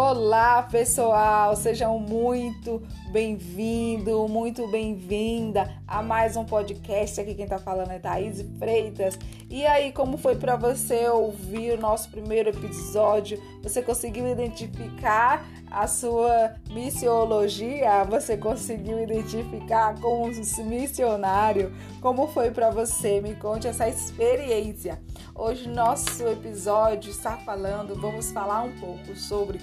Olá, 0.00 0.62
pessoal! 0.62 1.56
Sejam 1.56 1.98
muito 1.98 2.80
bem-vindo, 3.10 4.28
muito 4.28 4.68
bem-vinda 4.68 5.74
a 5.88 6.00
mais 6.00 6.36
um 6.36 6.44
podcast. 6.44 7.20
Aqui 7.20 7.34
quem 7.34 7.48
tá 7.48 7.58
falando 7.58 7.90
é 7.90 7.98
Thaís 7.98 8.40
Freitas. 8.60 9.18
E 9.50 9.66
aí, 9.66 9.90
como 9.90 10.16
foi 10.16 10.36
para 10.36 10.54
você 10.54 11.08
ouvir 11.08 11.72
o 11.72 11.80
nosso 11.80 12.08
primeiro 12.12 12.50
episódio? 12.50 13.42
Você 13.60 13.82
conseguiu 13.82 14.28
identificar 14.28 15.44
a 15.68 15.88
sua 15.88 16.54
missiologia? 16.70 18.04
Você 18.04 18.36
conseguiu 18.36 19.02
identificar 19.02 20.00
com 20.00 20.22
o 20.22 20.64
missionário? 20.64 21.74
Como 22.00 22.28
foi 22.28 22.52
para 22.52 22.70
você? 22.70 23.20
Me 23.20 23.34
conte 23.34 23.66
essa 23.66 23.88
experiência. 23.88 25.02
Hoje 25.34 25.68
nosso 25.68 26.24
episódio 26.24 27.10
está 27.10 27.36
falando, 27.38 27.96
vamos 27.96 28.30
falar 28.30 28.62
um 28.62 28.78
pouco 28.78 29.16
sobre 29.16 29.58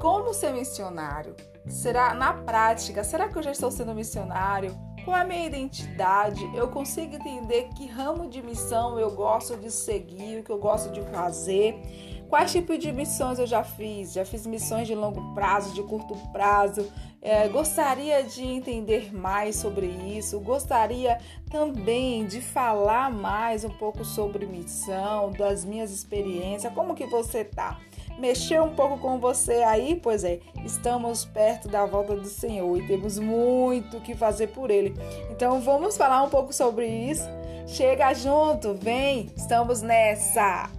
como 0.00 0.32
ser 0.34 0.52
missionário? 0.52 1.34
Será 1.68 2.14
na 2.14 2.32
prática? 2.32 3.02
Será 3.02 3.28
que 3.28 3.36
eu 3.36 3.42
já 3.42 3.52
estou 3.52 3.70
sendo 3.70 3.94
missionário? 3.94 4.76
Qual 5.04 5.16
é 5.16 5.20
a 5.20 5.24
minha 5.24 5.46
identidade? 5.46 6.44
Eu 6.54 6.68
consigo 6.68 7.14
entender 7.14 7.68
que 7.76 7.86
ramo 7.86 8.28
de 8.28 8.42
missão 8.42 8.98
eu 8.98 9.10
gosto 9.12 9.56
de 9.56 9.70
seguir, 9.70 10.40
o 10.40 10.42
que 10.42 10.50
eu 10.50 10.58
gosto 10.58 10.90
de 10.90 11.00
fazer? 11.02 11.80
Quais 12.28 12.50
tipos 12.50 12.78
de 12.80 12.90
missões 12.90 13.38
eu 13.38 13.46
já 13.46 13.62
fiz? 13.62 14.12
Já 14.12 14.24
fiz 14.24 14.44
missões 14.46 14.88
de 14.88 14.96
longo 14.96 15.32
prazo, 15.32 15.72
de 15.74 15.82
curto 15.84 16.16
prazo. 16.32 16.90
É, 17.22 17.46
gostaria 17.48 18.24
de 18.24 18.44
entender 18.44 19.14
mais 19.14 19.56
sobre 19.56 19.86
isso. 19.86 20.40
Gostaria 20.40 21.18
também 21.50 22.26
de 22.26 22.40
falar 22.40 23.10
mais 23.10 23.64
um 23.64 23.70
pouco 23.70 24.04
sobre 24.04 24.44
missão, 24.44 25.30
das 25.30 25.64
minhas 25.64 25.92
experiências. 25.92 26.72
Como 26.74 26.96
que 26.96 27.06
você 27.06 27.44
tá? 27.44 27.78
Mexeu 28.18 28.64
um 28.64 28.74
pouco 28.74 28.98
com 28.98 29.18
você 29.18 29.62
aí? 29.62 29.98
Pois 30.02 30.24
é, 30.24 30.40
estamos 30.64 31.24
perto 31.24 31.68
da 31.68 31.84
volta 31.84 32.14
do 32.16 32.28
Senhor 32.28 32.76
e 32.78 32.86
temos 32.86 33.18
muito 33.18 34.00
que 34.00 34.14
fazer 34.14 34.48
por 34.48 34.70
Ele. 34.70 34.94
Então 35.30 35.60
vamos 35.60 35.96
falar 35.96 36.22
um 36.22 36.30
pouco 36.30 36.52
sobre 36.52 36.86
isso. 36.86 37.28
Chega 37.66 38.14
junto, 38.14 38.74
vem, 38.74 39.30
estamos 39.36 39.82
nessa! 39.82 40.70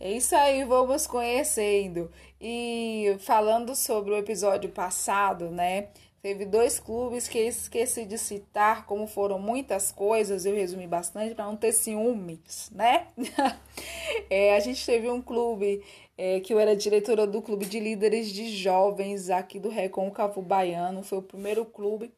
É 0.00 0.12
isso 0.12 0.36
aí, 0.36 0.64
vamos 0.64 1.06
conhecendo. 1.06 2.10
E 2.38 3.16
falando 3.20 3.74
sobre 3.74 4.12
o 4.12 4.18
episódio 4.18 4.68
passado, 4.68 5.48
né? 5.50 5.88
Teve 6.24 6.46
dois 6.46 6.80
clubes 6.80 7.28
que 7.28 7.38
esqueci 7.38 8.06
de 8.06 8.16
citar, 8.16 8.86
como 8.86 9.06
foram 9.06 9.38
muitas 9.38 9.92
coisas, 9.92 10.46
eu 10.46 10.54
resumi 10.54 10.86
bastante 10.86 11.34
para 11.34 11.44
não 11.44 11.54
ter 11.54 11.70
ciúmes, 11.70 12.70
né? 12.74 13.08
é, 14.30 14.56
a 14.56 14.60
gente 14.60 14.86
teve 14.86 15.10
um 15.10 15.20
clube 15.20 15.84
é, 16.16 16.40
que 16.40 16.54
eu 16.54 16.58
era 16.58 16.74
diretora 16.74 17.26
do 17.26 17.42
clube 17.42 17.66
de 17.66 17.78
líderes 17.78 18.28
de 18.28 18.48
jovens 18.56 19.28
aqui 19.28 19.60
do 19.60 19.68
Recôncavo 19.68 20.40
Baiano, 20.40 21.02
foi 21.02 21.18
o 21.18 21.22
primeiro 21.22 21.62
clube 21.66 22.10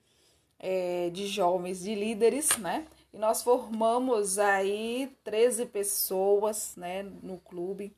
é, 0.60 1.10
de 1.10 1.26
jovens, 1.26 1.80
de 1.80 1.96
líderes, 1.96 2.56
né? 2.58 2.86
E 3.12 3.18
nós 3.18 3.42
formamos 3.42 4.38
aí 4.38 5.10
13 5.24 5.66
pessoas, 5.66 6.76
né, 6.76 7.02
no 7.24 7.38
clube. 7.38 7.92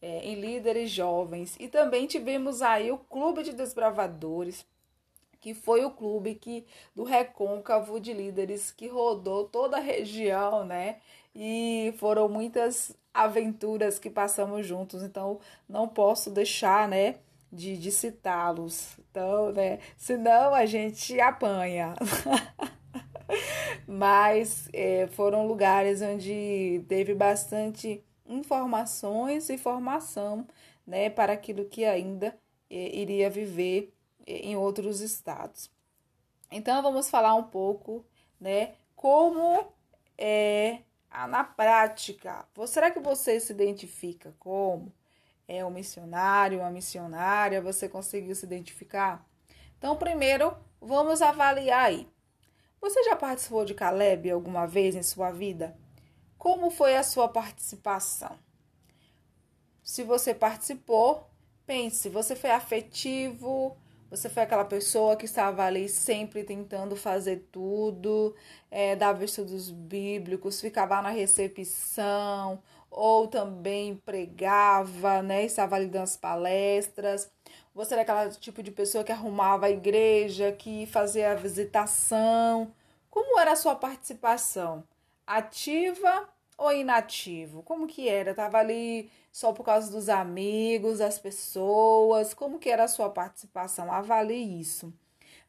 É, 0.00 0.24
em 0.24 0.36
líderes 0.36 0.90
jovens 0.90 1.58
e 1.60 1.68
também 1.68 2.06
tivemos 2.06 2.62
aí 2.62 2.90
o 2.90 2.96
clube 2.96 3.42
de 3.42 3.52
desbravadores 3.52 4.64
que 5.40 5.54
foi 5.54 5.84
o 5.84 5.90
clube 5.90 6.34
que 6.34 6.66
do 6.94 7.04
Recôncavo 7.04 7.98
de 7.98 8.12
Líderes 8.12 8.70
que 8.70 8.88
rodou 8.88 9.44
toda 9.44 9.78
a 9.78 9.80
região, 9.80 10.64
né? 10.64 10.96
E 11.34 11.94
foram 11.98 12.28
muitas 12.28 12.94
aventuras 13.12 13.98
que 13.98 14.10
passamos 14.10 14.66
juntos, 14.66 15.02
então 15.02 15.40
não 15.68 15.88
posso 15.88 16.30
deixar, 16.30 16.88
né, 16.88 17.16
de, 17.52 17.76
de 17.76 17.90
citá-los. 17.90 18.96
Então, 19.10 19.52
né, 19.52 19.78
senão 19.96 20.54
a 20.54 20.66
gente 20.66 21.20
apanha. 21.20 21.94
Mas 23.86 24.68
é, 24.72 25.06
foram 25.08 25.46
lugares 25.46 26.02
onde 26.02 26.84
teve 26.88 27.14
bastante 27.14 28.04
informações 28.26 29.50
e 29.50 29.58
formação, 29.58 30.46
né, 30.86 31.10
para 31.10 31.32
aquilo 31.32 31.64
que 31.64 31.84
ainda 31.84 32.36
é, 32.68 32.96
iria 32.96 33.28
viver 33.28 33.92
em 34.30 34.56
outros 34.56 35.00
estados. 35.00 35.70
Então 36.50 36.82
vamos 36.82 37.08
falar 37.10 37.34
um 37.34 37.44
pouco, 37.44 38.04
né, 38.40 38.74
como 38.94 39.72
é 40.16 40.80
na 41.28 41.44
prática. 41.44 42.46
Será 42.66 42.90
que 42.90 43.00
você 43.00 43.40
se 43.40 43.52
identifica 43.52 44.34
como 44.38 44.92
é 45.48 45.64
um 45.64 45.70
missionário, 45.70 46.60
uma 46.60 46.70
missionária? 46.70 47.60
Você 47.60 47.88
conseguiu 47.88 48.34
se 48.34 48.46
identificar? 48.46 49.26
Então, 49.78 49.96
primeiro, 49.96 50.56
vamos 50.80 51.22
avaliar 51.22 51.86
aí. 51.86 52.08
Você 52.80 53.02
já 53.04 53.16
participou 53.16 53.64
de 53.64 53.74
Caleb 53.74 54.30
alguma 54.30 54.66
vez 54.66 54.94
em 54.94 55.02
sua 55.02 55.30
vida? 55.30 55.76
Como 56.38 56.70
foi 56.70 56.96
a 56.96 57.02
sua 57.02 57.28
participação? 57.28 58.38
Se 59.82 60.02
você 60.02 60.34
participou, 60.34 61.28
pense, 61.66 62.08
você 62.08 62.36
foi 62.36 62.50
afetivo, 62.50 63.76
você 64.10 64.28
foi 64.28 64.42
aquela 64.42 64.64
pessoa 64.64 65.16
que 65.16 65.24
estava 65.24 65.64
ali 65.64 65.88
sempre 65.88 66.42
tentando 66.42 66.96
fazer 66.96 67.46
tudo, 67.52 68.34
é, 68.70 68.96
dava 68.96 69.24
estudos 69.24 69.70
bíblicos, 69.70 70.60
ficava 70.60 71.00
na 71.00 71.10
recepção, 71.10 72.60
ou 72.90 73.28
também 73.28 73.96
pregava, 74.04 75.22
né? 75.22 75.44
Estava 75.44 75.76
ali 75.76 75.86
dando 75.86 76.02
as 76.04 76.16
palestras. 76.16 77.30
Você 77.74 77.94
era 77.94 78.02
aquela 78.02 78.28
tipo 78.30 78.62
de 78.62 78.72
pessoa 78.72 79.04
que 79.04 79.12
arrumava 79.12 79.66
a 79.66 79.70
igreja, 79.70 80.50
que 80.52 80.86
fazia 80.86 81.30
a 81.32 81.34
visitação. 81.36 82.74
Como 83.08 83.38
era 83.38 83.52
a 83.52 83.56
sua 83.56 83.76
participação? 83.76 84.84
Ativa 85.26 86.28
ou 86.60 86.70
inativo? 86.70 87.62
Como 87.62 87.86
que 87.86 88.06
era? 88.06 88.34
Tava 88.34 88.58
ali 88.58 89.10
só 89.32 89.50
por 89.50 89.64
causa 89.64 89.90
dos 89.90 90.10
amigos, 90.10 90.98
das 90.98 91.18
pessoas? 91.18 92.34
Como 92.34 92.58
que 92.58 92.68
era 92.68 92.84
a 92.84 92.88
sua 92.88 93.08
participação? 93.08 93.90
Avalie 93.90 94.60
isso. 94.60 94.92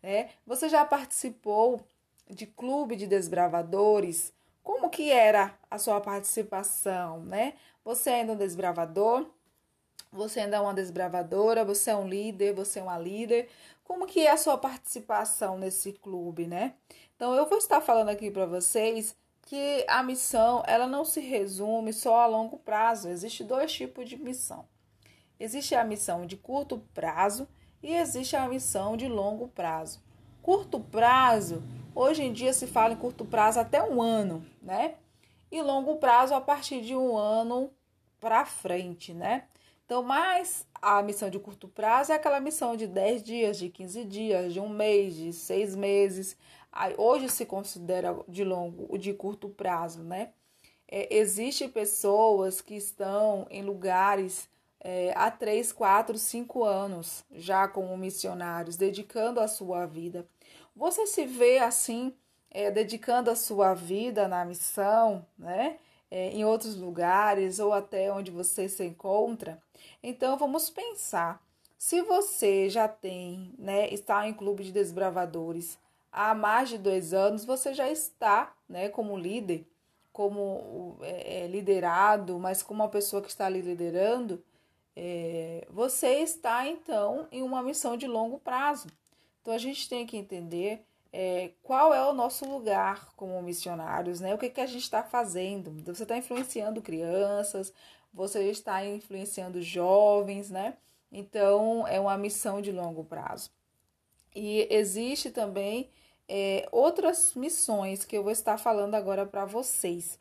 Né? 0.01 0.29
Você 0.47 0.69
já 0.69 0.85
participou 0.85 1.81
de 2.29 2.45
clube 2.47 2.95
de 2.95 3.07
desbravadores? 3.07 4.31
Como 4.63 4.89
que 4.89 5.11
era 5.11 5.53
a 5.69 5.77
sua 5.77 5.99
participação, 5.99 7.19
né? 7.25 7.55
Você 7.83 8.09
ainda 8.09 8.31
é 8.31 8.35
um 8.35 8.37
desbravador? 8.37 9.25
Você 10.13 10.39
ainda 10.39 10.57
é 10.57 10.59
uma 10.61 10.73
desbravadora? 10.73 11.65
Você 11.65 11.89
é 11.91 11.95
um 11.95 12.07
líder? 12.07 12.53
Você 12.53 12.79
é 12.79 12.83
uma 12.83 12.97
líder? 12.97 13.49
Como 13.83 14.07
que 14.07 14.21
é 14.21 14.31
a 14.31 14.37
sua 14.37 14.57
participação 14.57 15.57
nesse 15.57 15.91
clube, 15.91 16.47
né? 16.47 16.75
Então 17.17 17.33
eu 17.35 17.49
vou 17.49 17.57
estar 17.57 17.81
falando 17.81 18.09
aqui 18.09 18.31
para 18.31 18.45
vocês 18.45 19.13
que 19.41 19.85
a 19.87 20.01
missão 20.03 20.63
ela 20.67 20.87
não 20.87 21.03
se 21.03 21.19
resume 21.19 21.93
só 21.93 22.21
a 22.21 22.25
longo 22.25 22.57
prazo. 22.57 23.09
Existe 23.09 23.43
dois 23.43 23.71
tipos 23.71 24.07
de 24.07 24.17
missão. 24.17 24.65
Existe 25.39 25.75
a 25.75 25.83
missão 25.83 26.25
de 26.25 26.37
curto 26.37 26.79
prazo 26.93 27.47
e 27.81 27.95
existe 27.95 28.35
a 28.35 28.47
missão 28.47 28.95
de 28.95 29.07
longo 29.07 29.47
prazo. 29.47 30.01
Curto 30.41 30.79
prazo, 30.79 31.63
hoje 31.95 32.23
em 32.23 32.33
dia 32.33 32.53
se 32.53 32.67
fala 32.67 32.93
em 32.93 32.97
curto 32.97 33.25
prazo 33.25 33.59
até 33.59 33.83
um 33.83 34.01
ano, 34.01 34.45
né? 34.61 34.95
E 35.51 35.61
longo 35.61 35.97
prazo 35.97 36.33
a 36.33 36.41
partir 36.41 36.81
de 36.81 36.95
um 36.95 37.17
ano 37.17 37.71
para 38.19 38.45
frente, 38.45 39.13
né? 39.13 39.45
Então, 39.85 40.01
mais 40.01 40.65
a 40.81 41.03
missão 41.03 41.29
de 41.29 41.37
curto 41.37 41.67
prazo 41.67 42.13
é 42.13 42.15
aquela 42.15 42.39
missão 42.39 42.77
de 42.77 42.87
10 42.87 43.21
dias, 43.23 43.57
de 43.57 43.67
15 43.67 44.05
dias, 44.05 44.53
de 44.53 44.59
um 44.59 44.69
mês, 44.69 45.15
de 45.15 45.33
seis 45.33 45.75
meses 45.75 46.37
hoje 46.97 47.29
se 47.29 47.45
considera 47.45 48.15
de 48.27 48.43
longo, 48.43 48.97
de 48.97 49.13
curto 49.13 49.49
prazo, 49.49 50.03
né? 50.03 50.31
É, 50.87 51.15
Existem 51.15 51.69
pessoas 51.69 52.61
que 52.61 52.75
estão 52.75 53.47
em 53.49 53.63
lugares 53.63 54.49
é, 54.83 55.13
há 55.15 55.29
3, 55.29 55.71
4, 55.71 56.17
5 56.17 56.63
anos 56.63 57.23
já 57.31 57.67
como 57.67 57.95
missionários, 57.97 58.75
dedicando 58.77 59.39
a 59.39 59.47
sua 59.47 59.85
vida. 59.85 60.27
Você 60.75 61.05
se 61.05 61.25
vê 61.25 61.59
assim, 61.59 62.13
é, 62.49 62.71
dedicando 62.71 63.29
a 63.29 63.35
sua 63.35 63.73
vida 63.73 64.27
na 64.27 64.43
missão, 64.43 65.25
né? 65.37 65.77
É, 66.09 66.29
em 66.31 66.43
outros 66.43 66.75
lugares 66.75 67.59
ou 67.59 67.71
até 67.71 68.11
onde 68.11 68.31
você 68.31 68.67
se 68.67 68.83
encontra. 68.83 69.61
Então 70.03 70.37
vamos 70.37 70.69
pensar. 70.69 71.41
Se 71.77 72.01
você 72.01 72.69
já 72.69 72.87
tem, 72.87 73.55
né, 73.57 73.87
está 73.93 74.27
em 74.27 74.33
clube 74.33 74.63
de 74.63 74.71
desbravadores, 74.73 75.79
há 76.11 76.35
mais 76.35 76.69
de 76.69 76.77
dois 76.77 77.13
anos, 77.13 77.45
você 77.45 77.73
já 77.73 77.89
está 77.89 78.53
né, 78.67 78.89
como 78.89 79.17
líder, 79.17 79.65
como 80.11 80.97
é, 81.01 81.43
é, 81.43 81.47
liderado, 81.47 82.37
mas 82.37 82.61
como 82.61 82.81
uma 82.81 82.89
pessoa 82.89 83.21
que 83.21 83.29
está 83.29 83.45
ali 83.45 83.61
liderando, 83.61 84.43
é, 84.95 85.65
você 85.69 86.19
está 86.19 86.67
então 86.67 87.27
em 87.31 87.41
uma 87.41 87.63
missão 87.63 87.95
de 87.95 88.07
longo 88.07 88.39
prazo. 88.39 88.87
Então 89.41 89.53
a 89.53 89.57
gente 89.57 89.87
tem 89.87 90.05
que 90.05 90.17
entender 90.17 90.85
é, 91.13 91.51
qual 91.63 91.93
é 91.93 92.05
o 92.07 92.13
nosso 92.13 92.45
lugar 92.45 93.13
como 93.15 93.41
missionários, 93.41 94.19
né? 94.19 94.33
O 94.33 94.37
que, 94.37 94.49
que 94.49 94.61
a 94.61 94.65
gente 94.65 94.83
está 94.83 95.03
fazendo? 95.03 95.71
Você 95.85 96.03
está 96.03 96.17
influenciando 96.17 96.81
crianças, 96.81 97.73
você 98.13 98.49
está 98.49 98.85
influenciando 98.85 99.61
jovens, 99.61 100.49
né? 100.49 100.75
Então, 101.11 101.85
é 101.87 101.99
uma 101.99 102.17
missão 102.17 102.61
de 102.61 102.71
longo 102.71 103.03
prazo. 103.03 103.49
E 104.33 104.67
existe 104.71 105.29
também 105.29 105.89
é, 106.33 106.65
outras 106.71 107.33
missões 107.35 108.05
que 108.05 108.17
eu 108.17 108.23
vou 108.23 108.31
estar 108.31 108.57
falando 108.57 108.95
agora 108.95 109.25
para 109.25 109.43
vocês. 109.43 110.17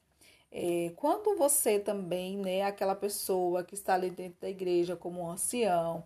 É, 0.51 0.91
quando 0.97 1.37
você 1.37 1.79
também, 1.79 2.37
né, 2.37 2.63
aquela 2.63 2.97
pessoa 2.97 3.63
que 3.63 3.75
está 3.75 3.95
ali 3.95 4.11
dentro 4.11 4.41
da 4.41 4.51
igreja 4.51 4.97
como 4.97 5.31
ancião, 5.31 6.03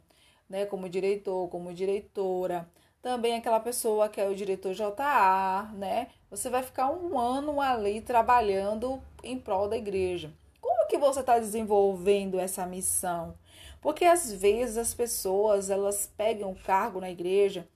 né, 0.47 0.67
como 0.67 0.91
diretor, 0.91 1.49
como 1.49 1.73
diretora, 1.73 2.69
também 3.01 3.35
aquela 3.35 3.59
pessoa 3.59 4.11
que 4.11 4.21
é 4.21 4.29
o 4.29 4.35
diretor 4.35 4.75
JA, 4.75 5.71
né, 5.73 6.09
você 6.31 6.51
vai 6.51 6.63
ficar 6.63 6.91
um 6.91 7.19
ano 7.19 7.59
ali 7.59 8.03
trabalhando 8.03 9.03
em 9.23 9.39
prol 9.39 9.71
da 9.71 9.79
igreja. 9.79 10.31
Como 10.61 10.87
que 10.87 10.99
você 10.99 11.21
está 11.21 11.39
desenvolvendo 11.39 12.39
essa 12.39 12.67
missão? 12.67 13.35
Porque 13.81 14.05
às 14.05 14.31
vezes 14.31 14.77
as 14.77 14.93
pessoas 14.93 15.71
elas 15.71 16.13
pegam 16.15 16.51
um 16.51 16.55
cargo 16.55 17.01
na 17.01 17.11
igreja 17.11 17.67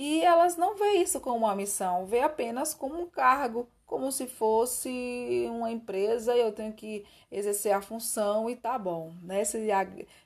e 0.00 0.22
elas 0.22 0.56
não 0.56 0.76
veem 0.76 1.02
isso 1.02 1.20
como 1.20 1.38
uma 1.38 1.56
missão, 1.56 2.06
vê 2.06 2.20
apenas 2.20 2.72
como 2.72 3.02
um 3.02 3.10
cargo, 3.10 3.68
como 3.84 4.12
se 4.12 4.28
fosse 4.28 5.48
uma 5.50 5.72
empresa 5.72 6.36
e 6.36 6.40
eu 6.40 6.52
tenho 6.52 6.72
que 6.72 7.04
exercer 7.32 7.72
a 7.72 7.82
função 7.82 8.48
e 8.48 8.54
tá 8.54 8.78
bom, 8.78 9.12
né? 9.20 9.44
Se, 9.44 9.58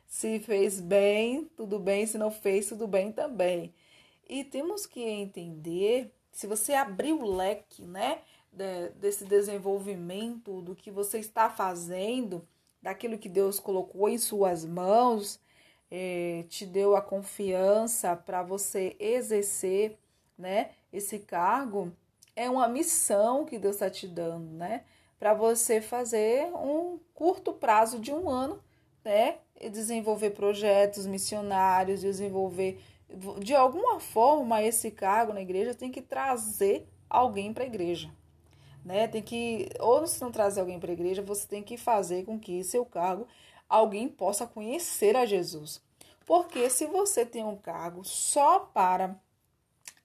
se 0.07 0.41
fez 0.41 0.79
bem, 0.79 1.47
tudo 1.57 1.79
bem, 1.79 2.07
se 2.07 2.19
não 2.19 2.31
fez, 2.31 2.69
tudo 2.69 2.87
bem 2.87 3.13
também. 3.13 3.75
E 4.29 4.45
temos 4.45 4.85
que 4.85 5.01
entender, 5.01 6.13
se 6.31 6.47
você 6.47 6.75
abrir 6.75 7.15
o 7.15 7.25
leque, 7.25 7.87
né, 7.87 8.19
desse 8.97 9.25
desenvolvimento, 9.25 10.61
do 10.61 10.77
que 10.77 10.91
você 10.91 11.19
está 11.19 11.49
fazendo, 11.49 12.47
daquilo 12.83 13.17
que 13.17 13.29
Deus 13.29 13.59
colocou 13.59 14.07
em 14.07 14.19
suas 14.19 14.67
mãos, 14.67 15.41
é, 15.95 16.47
te 16.49 16.65
deu 16.65 16.97
a 16.97 17.03
confiança 17.03 18.17
para 18.17 18.43
você 18.43 18.97
exercer 18.99 19.99
né, 20.39 20.71
esse 20.91 21.19
cargo, 21.19 21.93
é 22.35 22.49
uma 22.49 22.67
missão 22.67 23.45
que 23.45 23.59
Deus 23.59 23.75
está 23.75 23.91
te 23.91 24.09
dando, 24.09 24.51
né? 24.53 24.85
Para 25.19 25.35
você 25.35 25.83
fazer 25.83 26.47
um 26.55 26.99
curto 27.13 27.53
prazo 27.53 27.99
de 27.99 28.11
um 28.11 28.31
ano, 28.31 28.59
né? 29.05 29.37
E 29.61 29.69
desenvolver 29.69 30.31
projetos 30.31 31.07
missionários, 31.07 32.01
desenvolver. 32.01 32.81
De 33.41 33.55
alguma 33.55 34.01
forma, 34.01 34.63
esse 34.63 34.91
cargo 34.91 35.35
na 35.35 35.43
igreja 35.43 35.75
tem 35.75 35.91
que 35.91 36.01
trazer 36.01 36.89
alguém 37.09 37.53
para 37.53 37.65
a 37.65 37.67
igreja. 37.67 38.11
Né? 38.83 39.07
Tem 39.07 39.23
que, 39.23 39.69
ou 39.79 40.07
se 40.07 40.21
não 40.23 40.33
trazer 40.33 40.61
alguém 40.61 40.81
para 40.81 40.91
a 40.91 40.95
igreja, 40.95 41.21
você 41.21 41.47
tem 41.47 41.63
que 41.63 41.77
fazer 41.77 42.25
com 42.25 42.39
que 42.39 42.65
seu 42.65 42.85
cargo 42.85 43.29
alguém 43.73 44.07
possa 44.07 44.47
conhecer 44.47 45.17
a 45.17 45.25
Jesus. 45.25 45.81
Porque 46.27 46.69
se 46.69 46.87
você 46.87 47.25
tem 47.25 47.43
um 47.43 47.57
cargo 47.57 48.05
só 48.05 48.61
para 48.61 49.17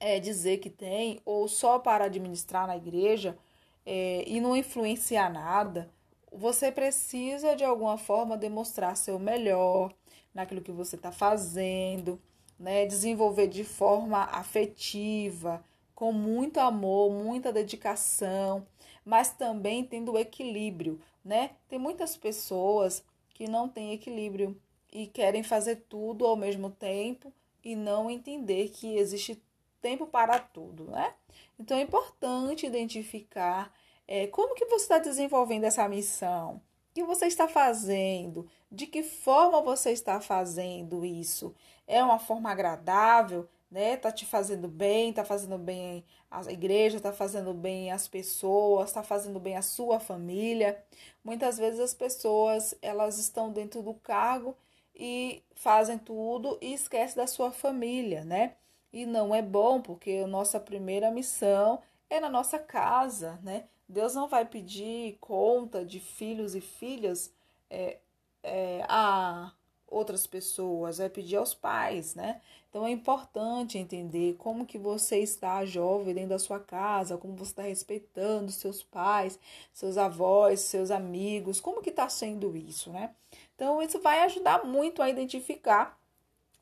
é, 0.00 0.18
dizer 0.18 0.56
que 0.58 0.70
tem, 0.70 1.20
ou 1.24 1.46
só 1.46 1.78
para 1.78 2.06
administrar 2.06 2.66
na 2.66 2.78
igreja 2.78 3.36
é, 3.84 4.24
e 4.26 4.40
não 4.40 4.56
influenciar 4.56 5.30
nada, 5.30 5.90
você 6.32 6.72
precisa 6.72 7.54
de 7.54 7.62
alguma 7.62 7.98
forma 7.98 8.38
demonstrar 8.38 8.96
seu 8.96 9.18
melhor 9.18 9.92
naquilo 10.32 10.62
que 10.62 10.72
você 10.72 10.96
está 10.96 11.12
fazendo, 11.12 12.18
né? 12.58 12.86
desenvolver 12.86 13.48
de 13.48 13.64
forma 13.64 14.24
afetiva, 14.24 15.62
com 15.94 16.10
muito 16.10 16.58
amor, 16.58 17.12
muita 17.12 17.52
dedicação, 17.52 18.66
mas 19.04 19.30
também 19.30 19.84
tendo 19.84 20.16
equilíbrio, 20.16 21.00
né? 21.24 21.50
Tem 21.68 21.78
muitas 21.78 22.16
pessoas 22.16 23.02
que 23.38 23.48
não 23.48 23.68
têm 23.68 23.92
equilíbrio 23.92 24.60
e 24.92 25.06
querem 25.06 25.44
fazer 25.44 25.76
tudo 25.88 26.26
ao 26.26 26.34
mesmo 26.34 26.70
tempo 26.70 27.32
e 27.62 27.76
não 27.76 28.10
entender 28.10 28.70
que 28.70 28.96
existe 28.96 29.40
tempo 29.80 30.08
para 30.08 30.40
tudo, 30.40 30.90
né? 30.90 31.14
Então 31.56 31.78
é 31.78 31.82
importante 31.82 32.66
identificar 32.66 33.72
é, 34.08 34.26
como 34.26 34.56
que 34.56 34.64
você 34.64 34.82
está 34.82 34.98
desenvolvendo 34.98 35.62
essa 35.62 35.88
missão, 35.88 36.56
o 36.56 36.94
que 36.94 37.04
você 37.04 37.26
está 37.26 37.46
fazendo, 37.46 38.44
de 38.72 38.88
que 38.88 39.04
forma 39.04 39.62
você 39.62 39.92
está 39.92 40.20
fazendo 40.20 41.04
isso. 41.04 41.54
É 41.86 42.02
uma 42.02 42.18
forma 42.18 42.50
agradável, 42.50 43.48
né? 43.70 43.96
Tá 43.96 44.10
te 44.10 44.24
fazendo 44.26 44.68
bem, 44.68 45.12
tá 45.12 45.24
fazendo 45.24 45.58
bem 45.58 46.04
a 46.30 46.42
igreja, 46.50 47.00
tá 47.00 47.12
fazendo 47.12 47.52
bem 47.54 47.90
as 47.92 48.08
pessoas, 48.08 48.92
tá 48.92 49.02
fazendo 49.02 49.38
bem 49.38 49.56
a 49.56 49.62
sua 49.62 50.00
família. 50.00 50.82
Muitas 51.24 51.58
vezes 51.58 51.80
as 51.80 51.94
pessoas, 51.94 52.74
elas 52.82 53.18
estão 53.18 53.52
dentro 53.52 53.82
do 53.82 53.94
cargo 53.94 54.56
e 54.94 55.42
fazem 55.54 55.98
tudo 55.98 56.58
e 56.60 56.72
esquece 56.74 57.16
da 57.16 57.26
sua 57.26 57.50
família, 57.52 58.24
né? 58.24 58.54
E 58.92 59.06
não 59.06 59.34
é 59.34 59.42
bom, 59.42 59.80
porque 59.80 60.22
a 60.24 60.26
nossa 60.26 60.58
primeira 60.58 61.10
missão 61.10 61.80
é 62.10 62.20
na 62.20 62.28
nossa 62.28 62.58
casa, 62.58 63.38
né? 63.42 63.64
Deus 63.88 64.14
não 64.14 64.28
vai 64.28 64.44
pedir 64.44 65.16
conta 65.20 65.84
de 65.84 66.00
filhos 66.00 66.54
e 66.54 66.60
filhas 66.60 67.32
é, 67.70 67.98
é, 68.42 68.84
a 68.88 69.52
outras 69.90 70.26
pessoas, 70.26 70.98
vai 70.98 71.08
pedir 71.08 71.36
aos 71.36 71.54
pais, 71.54 72.14
né? 72.14 72.40
Então 72.68 72.86
é 72.86 72.90
importante 72.90 73.78
entender 73.78 74.34
como 74.36 74.66
que 74.66 74.78
você 74.78 75.18
está 75.18 75.64
jovem 75.64 76.14
dentro 76.14 76.30
da 76.30 76.38
sua 76.38 76.60
casa, 76.60 77.16
como 77.16 77.34
você 77.34 77.52
está 77.52 77.62
respeitando 77.62 78.52
seus 78.52 78.82
pais, 78.82 79.38
seus 79.72 79.96
avós, 79.96 80.60
seus 80.60 80.90
amigos, 80.90 81.60
como 81.60 81.82
que 81.82 81.90
está 81.90 82.08
sendo 82.08 82.56
isso, 82.56 82.90
né? 82.90 83.14
Então 83.54 83.82
isso 83.82 83.98
vai 84.00 84.20
ajudar 84.20 84.64
muito 84.64 85.02
a 85.02 85.08
identificar 85.08 85.98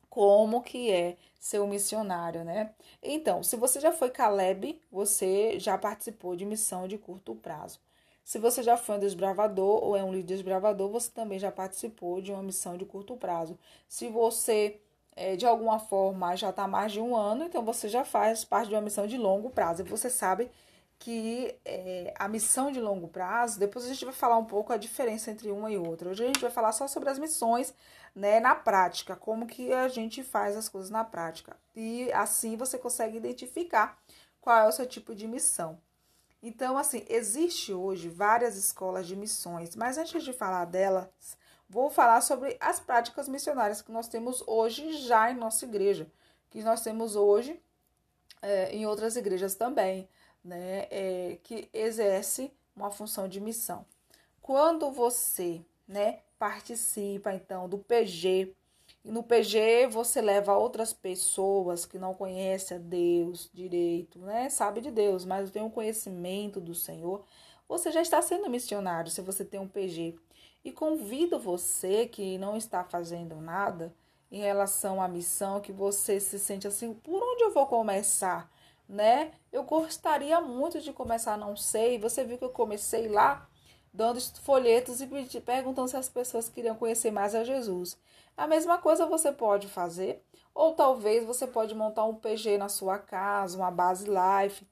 como 0.09 0.63
que 0.63 0.89
é 0.91 1.17
ser 1.39 1.59
um 1.59 1.67
missionário, 1.67 2.43
né? 2.43 2.73
Então, 3.03 3.43
se 3.43 3.55
você 3.55 3.79
já 3.79 3.91
foi 3.91 4.09
Caleb, 4.09 4.81
você 4.91 5.59
já 5.59 5.77
participou 5.77 6.35
de 6.35 6.45
missão 6.45 6.87
de 6.87 6.97
curto 6.97 7.35
prazo. 7.35 7.79
Se 8.27 8.39
você 8.39 8.61
já 8.61 8.75
foi 8.75 8.97
um 8.97 8.99
desbravador 8.99 9.81
ou 9.81 9.95
é 9.95 10.03
um 10.03 10.11
líder 10.11 10.35
desbravador, 10.35 10.89
você 10.89 11.09
também 11.09 11.39
já 11.39 11.49
participou 11.49 12.19
de 12.21 12.29
uma 12.33 12.43
missão 12.43 12.75
de 12.75 12.83
curto 12.83 13.15
prazo. 13.15 13.57
Se 13.87 14.09
você, 14.09 14.81
é, 15.15 15.37
de 15.37 15.45
alguma 15.45 15.79
forma, 15.79 16.35
já 16.35 16.49
está 16.49 16.67
mais 16.67 16.91
de 16.91 16.99
um 16.99 17.15
ano, 17.15 17.45
então 17.45 17.63
você 17.63 17.87
já 17.87 18.03
faz 18.03 18.43
parte 18.43 18.67
de 18.67 18.75
uma 18.75 18.81
missão 18.81 19.07
de 19.07 19.17
longo 19.17 19.49
prazo. 19.49 19.81
E 19.81 19.85
você 19.85 20.09
sabe 20.09 20.51
que 20.99 21.57
é, 21.63 22.13
a 22.19 22.27
missão 22.27 22.69
de 22.69 22.81
longo 22.81 23.07
prazo, 23.07 23.57
depois 23.57 23.85
a 23.85 23.87
gente 23.87 24.03
vai 24.03 24.13
falar 24.13 24.37
um 24.37 24.43
pouco 24.43 24.73
a 24.73 24.77
diferença 24.77 25.31
entre 25.31 25.49
uma 25.49 25.71
e 25.71 25.77
outra. 25.77 26.09
Hoje 26.09 26.25
a 26.25 26.27
gente 26.27 26.41
vai 26.41 26.51
falar 26.51 26.73
só 26.73 26.85
sobre 26.85 27.09
as 27.09 27.17
missões 27.17 27.73
né, 28.13 28.41
na 28.41 28.55
prática, 28.55 29.15
como 29.15 29.47
que 29.47 29.71
a 29.71 29.87
gente 29.87 30.21
faz 30.21 30.57
as 30.57 30.67
coisas 30.67 30.89
na 30.89 31.05
prática. 31.05 31.55
E 31.73 32.11
assim 32.11 32.57
você 32.57 32.77
consegue 32.77 33.15
identificar 33.15 33.97
qual 34.41 34.57
é 34.57 34.67
o 34.67 34.71
seu 34.73 34.85
tipo 34.85 35.15
de 35.15 35.25
missão. 35.25 35.79
Então, 36.47 36.77
assim, 36.77 37.03
existe 37.09 37.73
hoje 37.73 38.07
várias 38.07 38.55
escolas 38.55 39.05
de 39.05 39.17
missões, 39.17 39.75
mas 39.75 39.97
antes 39.97 40.23
de 40.23 40.31
falar 40.31 40.63
delas, 40.63 41.09
vou 41.69 41.89
falar 41.89 42.21
sobre 42.21 42.55
as 42.61 42.79
práticas 42.79 43.27
missionárias 43.27 43.81
que 43.81 43.91
nós 43.91 44.07
temos 44.07 44.41
hoje 44.47 44.93
já 44.99 45.29
em 45.29 45.35
nossa 45.35 45.65
igreja, 45.65 46.09
que 46.49 46.63
nós 46.63 46.79
temos 46.79 47.17
hoje 47.17 47.61
é, 48.41 48.73
em 48.73 48.85
outras 48.85 49.17
igrejas 49.17 49.55
também, 49.55 50.07
né, 50.41 50.87
é, 50.89 51.37
que 51.43 51.69
exerce 51.73 52.49
uma 52.73 52.91
função 52.91 53.27
de 53.27 53.41
missão. 53.41 53.85
Quando 54.41 54.89
você, 54.89 55.61
né, 55.85 56.21
participa 56.39 57.33
então 57.33 57.67
do 57.67 57.77
PG, 57.77 58.55
e 59.07 59.11
no 59.11 59.23
PG 59.23 59.87
você 59.87 60.19
leva 60.19 60.57
outras 60.57 60.91
pessoas 60.91 61.85
que 61.85 61.97
não 61.97 62.13
conhecem 62.13 62.75
a 62.75 62.79
Deus 62.79 63.49
direito, 63.53 64.19
né? 64.19 64.49
Sabe 64.49 64.81
de 64.81 64.91
Deus, 64.91 65.23
mas 65.23 65.49
tem 65.49 65.61
um 65.61 65.69
conhecimento 65.69 66.59
do 66.59 66.75
Senhor. 66.75 67.23
Você 67.69 67.89
já 67.89 68.01
está 68.01 68.21
sendo 68.21 68.49
missionário 68.49 69.09
se 69.09 69.21
você 69.21 69.45
tem 69.45 69.61
um 69.61 69.67
PG. 69.67 70.15
E 70.61 70.73
convido 70.73 71.39
você 71.39 72.05
que 72.05 72.37
não 72.37 72.57
está 72.57 72.83
fazendo 72.83 73.37
nada 73.37 73.95
em 74.29 74.41
relação 74.41 75.01
à 75.01 75.07
missão, 75.07 75.61
que 75.61 75.71
você 75.71 76.19
se 76.19 76.37
sente 76.37 76.67
assim, 76.67 76.93
por 76.93 77.23
onde 77.23 77.45
eu 77.45 77.53
vou 77.53 77.65
começar? 77.65 78.51
Né? 78.89 79.31
Eu 79.53 79.63
gostaria 79.63 80.41
muito 80.41 80.81
de 80.81 80.91
começar, 80.91 81.37
não 81.37 81.55
sei. 81.55 81.97
Você 81.97 82.25
viu 82.25 82.37
que 82.37 82.43
eu 82.43 82.49
comecei 82.49 83.07
lá 83.07 83.47
dando 83.93 84.19
folhetos 84.41 84.99
e 84.99 85.07
perguntando 85.39 85.87
se 85.87 85.95
as 85.95 86.09
pessoas 86.09 86.49
queriam 86.49 86.75
conhecer 86.75 87.09
mais 87.09 87.33
a 87.33 87.45
Jesus. 87.45 87.97
A 88.37 88.45
mesma 88.45 88.77
coisa 88.77 89.07
você 89.07 89.31
pode 89.31 89.67
fazer, 89.67 90.23
ou 90.53 90.73
talvez 90.73 91.25
você 91.25 91.47
pode 91.47 91.73
montar 91.73 92.05
um 92.05 92.15
PG 92.15 92.59
na 92.59 92.69
sua 92.69 92.99
casa, 92.99 93.57
uma 93.57 93.71
base 93.71 94.05
life, 94.07 94.65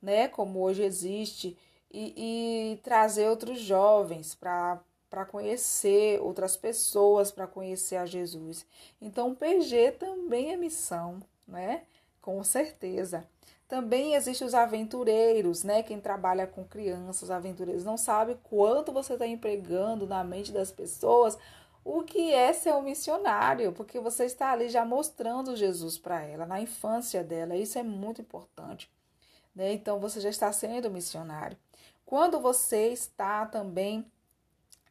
né, 0.00 0.28
como 0.28 0.62
hoje 0.62 0.84
existe, 0.84 1.58
e, 1.90 2.74
e 2.74 2.76
trazer 2.78 3.28
outros 3.28 3.60
jovens 3.60 4.34
para 4.34 4.80
para 5.10 5.24
conhecer 5.24 6.20
outras 6.20 6.56
pessoas, 6.56 7.30
para 7.30 7.46
conhecer 7.46 7.96
a 7.96 8.04
Jesus. 8.04 8.66
Então, 9.00 9.30
o 9.30 9.34
PG 9.34 9.92
também 9.92 10.52
é 10.52 10.56
missão, 10.56 11.22
né? 11.46 11.84
Com 12.20 12.44
certeza. 12.44 13.26
Também 13.66 14.14
existem 14.14 14.46
os 14.46 14.54
aventureiros, 14.54 15.64
né? 15.64 15.82
Quem 15.82 16.00
trabalha 16.00 16.46
com 16.46 16.64
crianças, 16.64 17.30
aventureiros, 17.30 17.84
não 17.84 17.96
sabe 17.96 18.36
quanto 18.44 18.92
você 18.92 19.14
está 19.14 19.26
empregando 19.26 20.06
na 20.06 20.22
mente 20.22 20.52
das 20.52 20.70
pessoas 20.70 21.38
o 21.90 22.02
que 22.02 22.34
é 22.34 22.52
ser 22.52 22.74
um 22.74 22.82
missionário, 22.82 23.72
porque 23.72 23.98
você 23.98 24.26
está 24.26 24.52
ali 24.52 24.68
já 24.68 24.84
mostrando 24.84 25.56
Jesus 25.56 25.96
para 25.96 26.20
ela, 26.22 26.44
na 26.44 26.60
infância 26.60 27.24
dela. 27.24 27.56
Isso 27.56 27.78
é 27.78 27.82
muito 27.82 28.20
importante. 28.20 28.90
Né? 29.54 29.72
Então 29.72 29.98
você 29.98 30.20
já 30.20 30.28
está 30.28 30.52
sendo 30.52 30.90
missionário. 30.90 31.56
Quando 32.04 32.38
você 32.40 32.88
está 32.88 33.46
também 33.46 34.04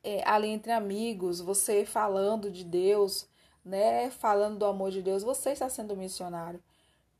é, 0.03 0.27
ali 0.27 0.47
entre 0.47 0.71
amigos, 0.71 1.39
você 1.39 1.85
falando 1.85 2.49
de 2.49 2.63
Deus, 2.63 3.29
né? 3.63 4.09
Falando 4.09 4.57
do 4.57 4.65
amor 4.65 4.89
de 4.89 5.03
Deus, 5.03 5.21
você 5.21 5.51
está 5.51 5.69
sendo 5.69 5.95
missionário. 5.95 6.63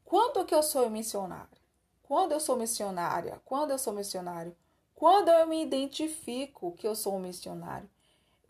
Quando 0.04 0.44
que 0.46 0.56
eu 0.56 0.64
sou 0.64 0.90
missionário? 0.90 1.58
Quando 2.02 2.32
eu 2.32 2.40
sou 2.40 2.56
missionária? 2.58 3.40
Quando 3.46 3.72
eu 3.72 3.78
sou 3.78 3.94
missionário? 3.94 4.56
Quando 4.96 5.30
eu 5.30 5.46
me 5.46 5.62
identifico 5.62 6.72
que 6.72 6.88
eu 6.88 6.96
sou 6.96 7.16
um 7.16 7.20
missionário? 7.20 7.88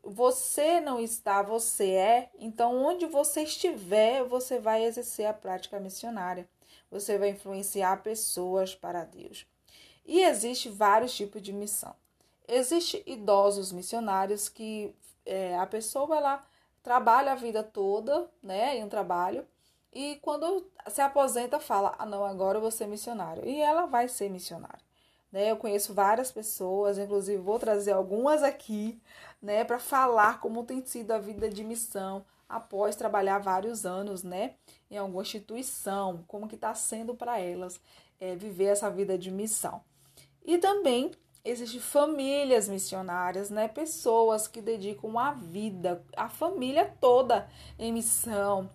Você 0.09 0.79
não 0.79 1.01
está, 1.01 1.41
você 1.41 1.91
é. 1.91 2.29
Então, 2.39 2.73
onde 2.77 3.05
você 3.05 3.41
estiver, 3.41 4.23
você 4.23 4.57
vai 4.57 4.85
exercer 4.85 5.25
a 5.25 5.33
prática 5.33 5.81
missionária. 5.81 6.47
Você 6.89 7.17
vai 7.17 7.31
influenciar 7.31 8.01
pessoas 8.01 8.73
para 8.73 9.03
Deus. 9.03 9.45
E 10.05 10.21
existe 10.21 10.69
vários 10.69 11.13
tipos 11.13 11.41
de 11.41 11.51
missão. 11.51 11.93
Existem 12.47 13.03
idosos 13.05 13.73
missionários 13.73 14.47
que 14.47 14.95
é, 15.25 15.57
a 15.57 15.67
pessoa 15.67 16.15
ela 16.15 16.47
trabalha 16.81 17.33
a 17.33 17.35
vida 17.35 17.61
toda, 17.61 18.31
né, 18.41 18.77
em 18.77 18.85
um 18.85 18.89
trabalho, 18.89 19.45
e 19.91 20.15
quando 20.21 20.71
se 20.87 21.01
aposenta 21.01 21.59
fala, 21.59 21.93
ah 21.99 22.05
não, 22.05 22.23
agora 22.23 22.57
eu 22.57 22.61
vou 22.61 22.71
ser 22.71 22.87
missionário. 22.87 23.45
E 23.45 23.59
ela 23.59 23.85
vai 23.85 24.07
ser 24.07 24.29
missionária. 24.29 24.87
Né? 25.31 25.51
Eu 25.51 25.57
conheço 25.57 25.93
várias 25.93 26.31
pessoas, 26.31 26.97
inclusive 26.97 27.37
vou 27.41 27.59
trazer 27.59 27.91
algumas 27.91 28.43
aqui, 28.43 29.01
né, 29.41 29.63
para 29.63 29.79
falar 29.79 30.39
como 30.39 30.63
tem 30.63 30.85
sido 30.85 31.11
a 31.11 31.17
vida 31.19 31.49
de 31.49 31.63
missão 31.63 32.25
após 32.47 32.95
trabalhar 32.95 33.39
vários 33.39 33.85
anos, 33.85 34.23
né, 34.23 34.55
em 34.89 34.97
alguma 34.97 35.21
instituição, 35.21 36.23
como 36.27 36.47
que 36.47 36.55
está 36.55 36.73
sendo 36.73 37.13
para 37.13 37.39
elas 37.39 37.79
é, 38.19 38.35
viver 38.35 38.65
essa 38.65 38.89
vida 38.89 39.17
de 39.17 39.31
missão. 39.31 39.81
E 40.45 40.57
também 40.57 41.11
existem 41.43 41.79
famílias 41.79 42.67
missionárias, 42.67 43.49
né? 43.49 43.67
Pessoas 43.67 44.47
que 44.47 44.61
dedicam 44.61 45.17
a 45.17 45.31
vida, 45.31 46.03
a 46.15 46.29
família 46.29 46.93
toda 46.99 47.49
em 47.79 47.91
missão. 47.91 48.69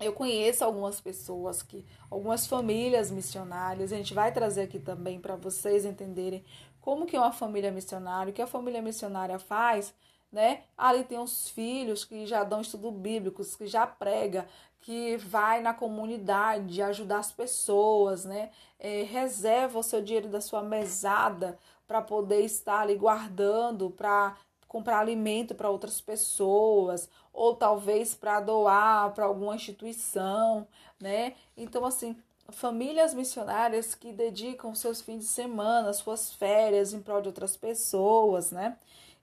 Eu 0.00 0.12
conheço 0.12 0.64
algumas 0.64 1.00
pessoas 1.00 1.62
que, 1.62 1.84
algumas 2.10 2.46
famílias 2.46 3.10
missionárias, 3.10 3.92
a 3.92 3.96
gente 3.96 4.12
vai 4.12 4.32
trazer 4.32 4.62
aqui 4.62 4.80
também 4.80 5.20
para 5.20 5.36
vocês 5.36 5.84
entenderem 5.84 6.44
como 6.82 7.06
que 7.06 7.16
uma 7.16 7.32
família 7.32 7.70
missionária, 7.70 8.30
o 8.30 8.34
que 8.34 8.42
a 8.42 8.46
família 8.46 8.82
missionária 8.82 9.38
faz, 9.38 9.94
né? 10.30 10.64
Ali 10.76 11.04
tem 11.04 11.18
os 11.18 11.48
filhos 11.48 12.04
que 12.04 12.26
já 12.26 12.42
dão 12.44 12.60
estudo 12.60 12.90
bíblicos, 12.90 13.56
que 13.56 13.66
já 13.66 13.86
prega, 13.86 14.46
que 14.80 15.16
vai 15.18 15.60
na 15.60 15.72
comunidade 15.72 16.82
ajudar 16.82 17.18
as 17.18 17.30
pessoas, 17.30 18.24
né? 18.24 18.50
É, 18.78 19.02
reserva 19.04 19.78
o 19.78 19.82
seu 19.82 20.02
dinheiro 20.02 20.28
da 20.28 20.40
sua 20.40 20.60
mesada 20.60 21.56
para 21.86 22.02
poder 22.02 22.40
estar 22.40 22.80
ali 22.80 22.96
guardando 22.96 23.90
para 23.90 24.36
comprar 24.66 24.98
alimento 24.98 25.54
para 25.54 25.70
outras 25.70 26.00
pessoas 26.00 27.08
ou 27.32 27.54
talvez 27.54 28.14
para 28.14 28.40
doar 28.40 29.12
para 29.12 29.26
alguma 29.26 29.54
instituição, 29.54 30.66
né? 31.00 31.34
Então 31.56 31.84
assim, 31.84 32.16
famílias 32.50 33.14
missionárias 33.14 33.94
que 33.94 34.12
dedicam 34.12 34.74
seus 34.74 35.00
fins 35.00 35.20
de 35.20 35.26
semana, 35.26 35.92
suas 35.92 36.32
férias 36.32 36.92
em 36.92 37.00
prol 37.00 37.20
de 37.22 37.28
outras 37.28 37.56
pessoas, 37.56 38.50
né? 38.50 38.76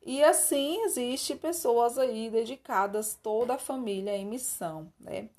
E 0.06 0.24
assim 0.24 0.82
existe 0.84 1.36
pessoas 1.36 1.98
aí 1.98 2.30
dedicadas 2.30 3.18
toda 3.22 3.56
a 3.56 3.60
família 3.60 4.16
em 4.16 4.26
missão, 4.26 4.92
né? 5.00 5.30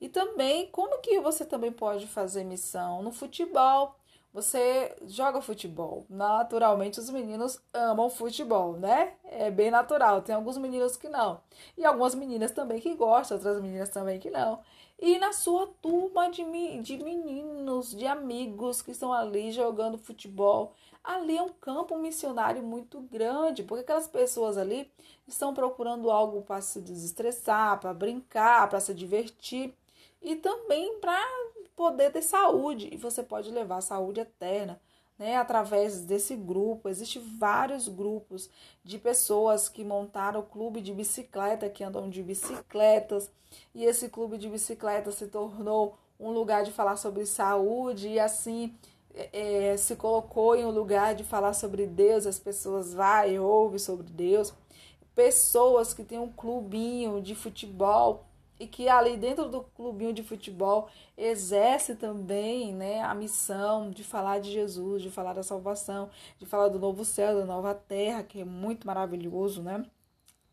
E 0.00 0.08
também 0.08 0.68
como 0.70 0.98
que 1.00 1.20
você 1.20 1.44
também 1.44 1.72
pode 1.72 2.06
fazer 2.06 2.44
missão 2.44 3.02
no 3.02 3.12
futebol? 3.12 3.96
Você 4.32 4.94
joga 5.06 5.40
futebol. 5.40 6.04
Naturalmente, 6.10 7.00
os 7.00 7.08
meninos 7.08 7.58
amam 7.72 8.10
futebol, 8.10 8.74
né? 8.74 9.14
É 9.24 9.50
bem 9.50 9.70
natural. 9.70 10.20
Tem 10.20 10.34
alguns 10.34 10.58
meninos 10.58 10.94
que 10.94 11.08
não. 11.08 11.40
E 11.76 11.86
algumas 11.86 12.14
meninas 12.14 12.50
também 12.50 12.78
que 12.78 12.94
gostam, 12.94 13.38
outras 13.38 13.62
meninas 13.62 13.88
também 13.88 14.18
que 14.18 14.30
não. 14.30 14.60
E 14.98 15.18
na 15.18 15.32
sua 15.32 15.66
turma 15.82 16.30
de, 16.30 16.42
de 16.80 16.96
meninos, 17.04 17.94
de 17.94 18.06
amigos 18.06 18.80
que 18.80 18.92
estão 18.92 19.12
ali 19.12 19.52
jogando 19.52 19.98
futebol, 19.98 20.72
ali 21.04 21.36
é 21.36 21.42
um 21.42 21.50
campo 21.50 21.98
missionário 21.98 22.62
muito 22.62 23.00
grande, 23.00 23.62
porque 23.62 23.82
aquelas 23.82 24.08
pessoas 24.08 24.56
ali 24.56 24.90
estão 25.28 25.52
procurando 25.52 26.10
algo 26.10 26.42
para 26.42 26.62
se 26.62 26.80
desestressar, 26.80 27.78
para 27.78 27.92
brincar, 27.92 28.68
para 28.68 28.80
se 28.80 28.94
divertir 28.94 29.74
e 30.22 30.34
também 30.34 30.98
para 30.98 31.22
poder 31.76 32.10
ter 32.10 32.22
saúde 32.22 32.88
e 32.90 32.96
você 32.96 33.22
pode 33.22 33.50
levar 33.50 33.82
saúde 33.82 34.20
eterna. 34.20 34.80
Né, 35.18 35.36
através 35.36 36.02
desse 36.02 36.36
grupo, 36.36 36.90
existem 36.90 37.22
vários 37.38 37.88
grupos 37.88 38.50
de 38.84 38.98
pessoas 38.98 39.66
que 39.66 39.82
montaram 39.82 40.40
o 40.40 40.42
clube 40.42 40.82
de 40.82 40.92
bicicleta, 40.92 41.70
que 41.70 41.82
andam 41.82 42.10
de 42.10 42.22
bicicletas, 42.22 43.30
e 43.74 43.84
esse 43.84 44.10
clube 44.10 44.36
de 44.36 44.46
bicicleta 44.46 45.10
se 45.10 45.26
tornou 45.26 45.96
um 46.20 46.30
lugar 46.30 46.64
de 46.64 46.72
falar 46.72 46.96
sobre 46.96 47.24
saúde, 47.24 48.08
e 48.08 48.20
assim 48.20 48.74
é, 49.14 49.70
é 49.72 49.76
se 49.78 49.96
colocou 49.96 50.54
em 50.54 50.66
um 50.66 50.70
lugar 50.70 51.14
de 51.14 51.24
falar 51.24 51.54
sobre 51.54 51.86
Deus, 51.86 52.26
as 52.26 52.38
pessoas 52.38 52.92
vai 52.92 53.34
e 53.34 53.38
ouvem 53.38 53.78
sobre 53.78 54.06
Deus. 54.10 54.52
Pessoas 55.14 55.94
que 55.94 56.04
têm 56.04 56.18
um 56.18 56.30
clubinho 56.30 57.22
de 57.22 57.34
futebol 57.34 58.26
e 58.58 58.66
que 58.66 58.88
ali 58.88 59.16
dentro 59.16 59.48
do 59.48 59.62
clubinho 59.62 60.12
de 60.12 60.22
futebol 60.22 60.88
exerce 61.16 61.94
também 61.94 62.74
né, 62.74 63.02
a 63.02 63.14
missão 63.14 63.90
de 63.90 64.02
falar 64.02 64.40
de 64.40 64.50
Jesus, 64.50 65.02
de 65.02 65.10
falar 65.10 65.34
da 65.34 65.42
salvação, 65.42 66.10
de 66.38 66.46
falar 66.46 66.68
do 66.68 66.78
novo 66.78 67.04
céu, 67.04 67.38
da 67.38 67.44
nova 67.44 67.74
terra, 67.74 68.22
que 68.22 68.40
é 68.40 68.44
muito 68.44 68.86
maravilhoso, 68.86 69.62
né? 69.62 69.84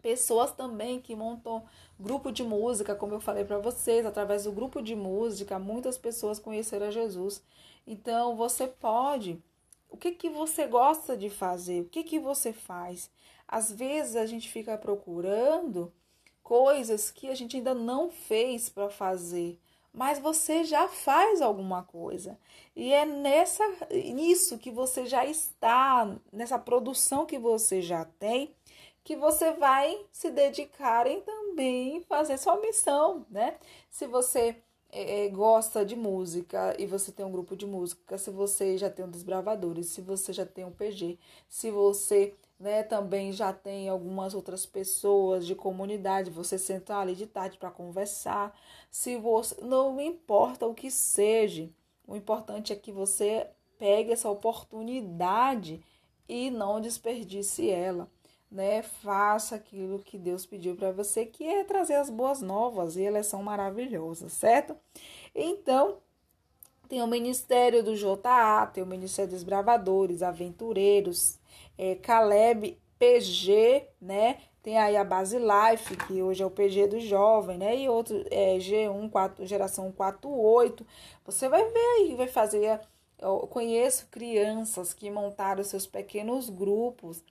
Pessoas 0.02 0.52
também 0.52 1.00
que 1.00 1.16
montam 1.16 1.64
grupo 1.98 2.30
de 2.30 2.44
música, 2.44 2.94
como 2.94 3.14
eu 3.14 3.22
falei 3.22 3.46
para 3.46 3.58
vocês, 3.58 4.06
através 4.06 4.44
do 4.44 4.52
grupo 4.52 4.82
de 4.82 4.96
música, 4.96 5.58
muitas 5.58 5.98
pessoas 5.98 6.40
conheceram 6.40 6.92
Jesus. 6.92 7.42
Então, 7.88 8.36
você 8.36 8.68
pode. 8.68 9.42
O 9.90 9.96
que, 9.96 10.12
que 10.12 10.30
você 10.30 10.68
gosta 10.68 11.16
de 11.16 11.30
fazer? 11.30 11.82
O 11.82 11.86
que, 11.86 12.04
que 12.04 12.20
você 12.20 12.52
faz? 12.52 13.10
Às 13.48 13.72
vezes 13.72 14.18
a 14.18 14.26
gente 14.26 14.50
fica 14.50 14.78
procurando 14.78 15.94
coisas 16.44 17.10
que 17.10 17.30
a 17.30 17.36
gente 17.36 17.58
ainda 17.58 17.74
não 17.74 18.10
fez 18.12 18.70
para 18.70 18.90
fazer, 18.90 19.60
mas 19.94 20.20
você 20.20 20.64
já 20.64 20.88
faz 20.88 21.42
alguma 21.42 21.84
coisa. 21.84 22.38
E 22.76 22.92
é 22.92 23.06
nessa 23.06 23.64
nisso 23.92 24.58
que 24.58 24.70
você 24.72 25.06
já 25.06 25.26
está, 25.26 26.16
nessa 26.32 26.60
produção 26.60 27.26
que 27.26 27.40
você 27.40 27.82
já 27.82 28.06
tem, 28.06 28.54
que 29.04 29.16
você 29.16 29.52
vai 29.54 29.98
se 30.12 30.32
dedicar 30.32 31.08
em 31.08 31.22
também 31.22 32.02
fazer 32.02 32.38
sua 32.38 32.60
missão, 32.60 33.26
né? 33.30 33.58
Se 33.90 34.08
você 34.08 34.56
é, 34.94 35.28
gosta 35.30 35.84
de 35.86 35.96
música 35.96 36.76
e 36.80 36.86
você 36.86 37.12
tem 37.12 37.26
um 37.26 37.32
grupo 37.32 37.56
de 37.56 37.66
música, 37.66 38.18
se 38.18 38.30
você 38.30 38.78
já 38.78 38.90
tem 38.90 39.04
um 39.04 39.10
desbravadores, 39.10 39.88
se 39.88 40.02
você 40.02 40.32
já 40.32 40.46
tem 40.46 40.64
um 40.66 40.72
PG, 40.72 41.18
se 41.50 41.72
você 41.72 42.36
né, 42.60 42.84
também 42.84 43.32
já 43.32 43.52
tem 43.52 43.90
algumas 43.90 44.34
outras 44.34 44.66
pessoas 44.66 45.46
de 45.46 45.56
comunidade, 45.56 46.30
você 46.30 46.58
senta 46.58 46.98
ali 46.98 47.16
de 47.16 47.28
tarde 47.28 47.58
para 47.58 47.72
conversar. 47.72 48.58
Se 48.90 49.18
você 49.18 49.56
não 49.62 50.00
importa 50.00 50.66
o 50.66 50.74
que 50.74 50.90
seja, 50.90 51.70
o 52.08 52.16
importante 52.16 52.72
é 52.72 52.76
que 52.76 52.92
você 52.92 53.48
pegue 53.78 54.12
essa 54.12 54.30
oportunidade 54.30 55.84
e 56.28 56.50
não 56.50 56.80
desperdice 56.80 57.70
ela, 57.70 58.10
né? 58.50 58.82
Faça 58.82 59.56
aquilo 59.56 60.00
que 60.00 60.18
Deus 60.18 60.46
pediu 60.46 60.76
para 60.76 60.92
você, 60.92 61.26
que 61.26 61.44
é 61.44 61.64
trazer 61.64 61.96
as 61.96 62.10
boas 62.10 62.42
novas, 62.42 62.96
e 62.96 63.04
elas 63.04 63.28
são 63.28 63.44
maravilhosas, 63.44 64.32
certo? 64.32 64.76
Então, 65.36 65.98
tem 66.88 67.02
o 67.02 67.08
Ministério 67.08 67.84
do 67.84 67.96
JA, 67.96 68.70
tem 68.74 68.84
o 68.84 68.88
Ministério 68.88 69.32
dos 69.32 69.44
Bravadores, 69.44 70.22
Aventureiros, 70.22 71.40
é, 71.78 71.96
Caleb 71.96 72.78
PG, 73.00 73.88
né? 74.02 74.38
Tem 74.62 74.78
aí 74.78 74.96
a 74.96 75.04
Base 75.04 75.38
Life, 75.38 75.98
que 76.08 76.24
hoje 76.24 76.42
é 76.42 76.46
o 76.46 76.50
PG 76.50 76.88
do 76.88 77.00
jovem, 77.02 77.58
né? 77.58 77.76
E 77.76 77.90
outro 77.90 78.26
é, 78.32 78.58
G1, 78.58 79.10
4, 79.10 79.46
geração 79.46 79.92
48. 79.92 80.88
Você 81.26 81.50
vai 81.50 81.64
ver 81.66 81.86
aí, 81.98 82.16
vai 82.16 82.28
fazer. 82.28 82.80
Eu 83.20 83.40
conheço 83.48 84.08
crianças 84.08 84.94
que 84.94 85.12
montaram 85.12 85.64
seus 85.64 85.86
pequenos 85.86 86.50
grupos 86.50 87.22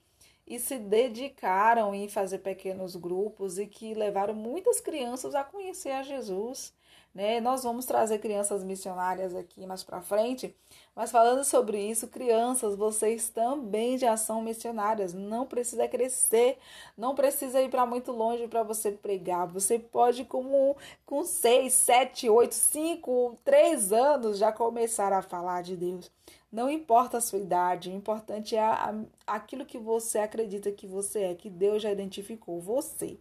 e 0.45 0.59
se 0.59 0.77
dedicaram 0.77 1.95
em 1.95 2.07
fazer 2.07 2.39
pequenos 2.39 2.95
grupos 2.95 3.57
e 3.57 3.65
que 3.65 3.93
levaram 3.93 4.33
muitas 4.33 4.79
crianças 4.79 5.33
a 5.33 5.43
conhecer 5.43 5.91
a 5.91 6.03
Jesus. 6.03 6.73
Né? 7.13 7.39
Nós 7.39 7.63
vamos 7.63 7.85
trazer 7.85 8.17
crianças 8.19 8.63
missionárias 8.63 9.35
aqui 9.35 9.65
mais 9.67 9.83
para 9.83 10.01
frente, 10.01 10.55
mas 10.95 11.11
falando 11.11 11.43
sobre 11.43 11.79
isso, 11.79 12.07
crianças, 12.07 12.75
vocês 12.75 13.29
também 13.29 13.97
já 13.97 14.17
são 14.17 14.41
missionárias. 14.41 15.13
Não 15.13 15.45
precisa 15.45 15.87
crescer, 15.87 16.57
não 16.97 17.13
precisa 17.13 17.61
ir 17.61 17.69
para 17.69 17.85
muito 17.85 18.11
longe 18.11 18.47
para 18.47 18.63
você 18.63 18.91
pregar. 18.91 19.47
Você 19.47 19.77
pode, 19.77 20.25
como 20.25 20.75
com 21.05 21.23
seis, 21.23 21.73
sete, 21.73 22.27
oito, 22.29 22.55
cinco, 22.55 23.37
três 23.43 23.93
anos, 23.93 24.37
já 24.37 24.51
começar 24.51 25.13
a 25.13 25.21
falar 25.21 25.61
de 25.61 25.75
Deus. 25.75 26.11
Não 26.51 26.69
importa 26.69 27.17
a 27.17 27.21
sua 27.21 27.39
idade, 27.39 27.89
o 27.89 27.95
importante 27.95 28.55
é 28.55 28.59
a, 28.59 28.93
a, 29.25 29.35
aquilo 29.35 29.65
que 29.65 29.77
você 29.77 30.19
acredita 30.19 30.71
que 30.71 30.85
você 30.85 31.23
é, 31.23 31.35
que 31.35 31.49
Deus 31.49 31.81
já 31.81 31.91
identificou 31.91 32.61
você. 32.61 33.17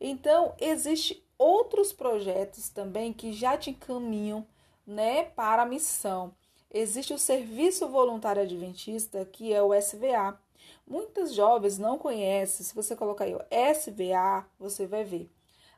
Então, 0.00 0.54
existe 0.60 1.22
outros 1.40 1.90
projetos 1.90 2.68
também 2.68 3.14
que 3.14 3.32
já 3.32 3.56
te 3.56 3.70
encaminham, 3.70 4.46
né, 4.86 5.24
para 5.24 5.62
a 5.62 5.66
missão. 5.66 6.34
Existe 6.70 7.14
o 7.14 7.18
Serviço 7.18 7.88
Voluntário 7.88 8.42
Adventista, 8.42 9.24
que 9.24 9.50
é 9.50 9.62
o 9.62 9.72
SVA. 9.74 10.38
Muitos 10.86 11.32
jovens 11.32 11.78
não 11.78 11.96
conhecem. 11.96 12.66
Se 12.66 12.74
você 12.74 12.94
colocar 12.94 13.24
aí 13.24 13.34
o 13.34 13.40
SVA, 13.50 14.46
você 14.58 14.86
vai 14.86 15.02
ver. 15.02 15.30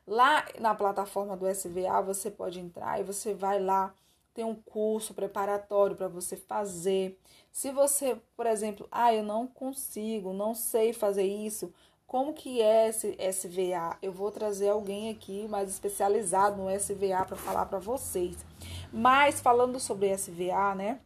Lá 0.05 0.45
na 0.59 0.75
plataforma 0.75 1.37
do 1.37 1.47
SVA, 1.47 2.01
você 2.01 2.29
pode 2.29 2.59
entrar 2.59 2.99
e 2.99 3.03
você 3.03 3.33
vai 3.33 3.61
lá 3.61 3.93
tem 4.33 4.43
um 4.43 4.55
curso 4.55 5.13
preparatório 5.13 5.95
para 5.95 6.07
você 6.07 6.35
fazer. 6.35 7.19
Se 7.51 7.71
você, 7.71 8.17
por 8.35 8.47
exemplo, 8.47 8.87
ah, 8.91 9.13
eu 9.13 9.23
não 9.23 9.45
consigo, 9.45 10.33
não 10.33 10.55
sei 10.55 10.91
fazer 10.91 11.23
isso, 11.23 11.71
como 12.13 12.31
que 12.31 12.61
é 12.61 12.89
esse 12.89 13.17
SVA? 13.17 13.97
Eu 13.99 14.11
vou 14.11 14.29
trazer 14.29 14.69
alguém 14.69 15.09
aqui 15.09 15.47
mais 15.47 15.67
especializado 15.67 16.61
no 16.61 16.69
SVA 16.69 17.25
para 17.25 17.35
falar 17.35 17.65
para 17.65 17.79
vocês. 17.79 18.37
Mas 18.91 19.41
falando 19.41 19.79
sobre 19.79 20.15
SVA, 20.15 20.75
né? 20.75 20.99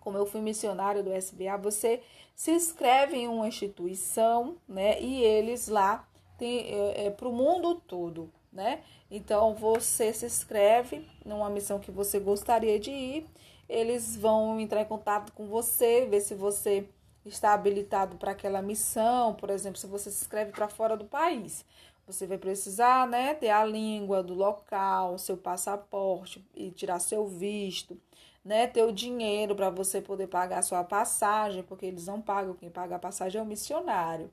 Como 0.00 0.18
eu 0.18 0.26
fui 0.26 0.40
missionário 0.40 1.04
do 1.04 1.14
SVA, 1.14 1.56
você 1.56 2.02
se 2.34 2.50
inscreve 2.50 3.18
em 3.18 3.28
uma 3.28 3.46
instituição, 3.46 4.56
né? 4.68 5.00
E 5.00 5.22
eles 5.22 5.68
lá 5.68 6.04
tem 6.36 6.74
é, 6.74 7.06
é 7.06 7.10
para 7.10 7.28
o 7.28 7.32
mundo 7.32 7.76
todo, 7.76 8.28
né? 8.52 8.82
Então 9.08 9.54
você 9.54 10.12
se 10.12 10.26
inscreve 10.26 11.06
numa 11.24 11.48
missão 11.50 11.78
que 11.78 11.92
você 11.92 12.18
gostaria 12.18 12.80
de 12.80 12.90
ir, 12.90 13.30
eles 13.68 14.16
vão 14.16 14.58
entrar 14.58 14.82
em 14.82 14.86
contato 14.86 15.32
com 15.34 15.46
você, 15.46 16.04
ver 16.04 16.20
se 16.20 16.34
você 16.34 16.88
está 17.24 17.52
habilitado 17.52 18.16
para 18.16 18.32
aquela 18.32 18.62
missão, 18.62 19.34
por 19.34 19.50
exemplo, 19.50 19.78
se 19.78 19.86
você 19.86 20.10
se 20.10 20.22
inscreve 20.22 20.52
para 20.52 20.68
fora 20.68 20.96
do 20.96 21.04
país. 21.04 21.64
Você 22.06 22.26
vai 22.26 22.38
precisar, 22.38 23.06
né, 23.06 23.34
ter 23.34 23.50
a 23.50 23.64
língua 23.64 24.22
do 24.22 24.34
local, 24.34 25.18
seu 25.18 25.36
passaporte 25.36 26.44
e 26.54 26.70
tirar 26.70 26.98
seu 26.98 27.26
visto, 27.26 27.98
né, 28.44 28.66
ter 28.66 28.82
o 28.82 28.92
dinheiro 28.92 29.54
para 29.54 29.70
você 29.70 30.00
poder 30.00 30.26
pagar 30.26 30.58
a 30.58 30.62
sua 30.62 30.82
passagem, 30.82 31.62
porque 31.62 31.86
eles 31.86 32.06
não 32.06 32.20
pagam, 32.20 32.54
quem 32.54 32.70
paga 32.70 32.96
a 32.96 32.98
passagem 32.98 33.38
é 33.40 33.42
o 33.42 33.46
missionário. 33.46 34.30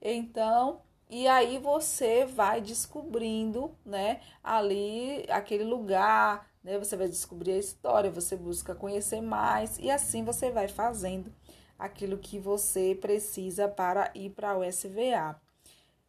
Então, 0.00 0.80
e 1.10 1.26
aí 1.28 1.58
você 1.58 2.24
vai 2.24 2.60
descobrindo, 2.60 3.70
né, 3.84 4.20
ali 4.42 5.26
aquele 5.28 5.64
lugar, 5.64 6.48
né? 6.62 6.78
Você 6.78 6.96
vai 6.96 7.08
descobrir 7.08 7.52
a 7.52 7.58
história, 7.58 8.10
você 8.10 8.36
busca 8.36 8.74
conhecer 8.74 9.20
mais 9.20 9.78
e 9.78 9.90
assim 9.90 10.24
você 10.24 10.50
vai 10.50 10.68
fazendo 10.68 11.32
aquilo 11.80 12.18
que 12.18 12.38
você 12.38 12.94
precisa 13.00 13.68
para 13.68 14.10
ir 14.14 14.30
para 14.30 14.56
o 14.56 14.64
SVA. 14.64 15.40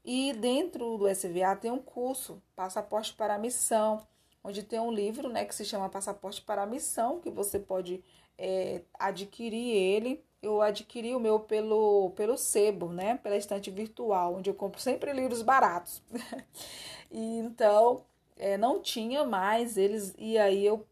E 0.06 0.34
dentro 0.34 0.98
do 0.98 1.08
SVA 1.08 1.56
tem 1.56 1.72
um 1.72 1.80
curso, 1.80 2.42
Passaporte 2.56 3.14
para 3.14 3.36
a 3.36 3.40
Missão, 3.40 4.06
onde 4.44 4.64
tem 4.64 4.80
um 4.80 4.92
livro, 4.92 5.30
né, 5.30 5.46
que 5.46 5.56
se 5.56 5.66
chama 5.66 5.90
Passaporte 5.90 6.42
para 6.42 6.64
a 6.64 6.66
Missão, 6.66 7.20
que 7.20 7.30
você 7.30 7.60
pode 7.60 8.04
é, 8.38 8.82
adquirir 9.00 9.76
ele 9.76 10.24
eu 10.42 10.62
adquiri 10.62 11.14
o 11.14 11.20
meu 11.20 11.40
pelo, 11.40 12.12
pelo 12.12 12.38
sebo, 12.38 12.92
né? 12.92 13.18
Pela 13.18 13.38
estante 13.38 13.70
virtual, 13.70 14.36
onde 14.36 14.50
eu 14.50 14.54
compro 14.56 14.82
sempre 14.82 15.14
livros 15.14 15.42
baratos. 15.42 16.02
e 17.12 17.38
então, 17.40 18.04
é, 18.38 18.58
não 18.58 18.82
tinha 18.82 19.24
mais 19.24 19.78
eles, 19.78 20.16
e 20.18 20.38
aí 20.38 20.66
eu 20.66 20.86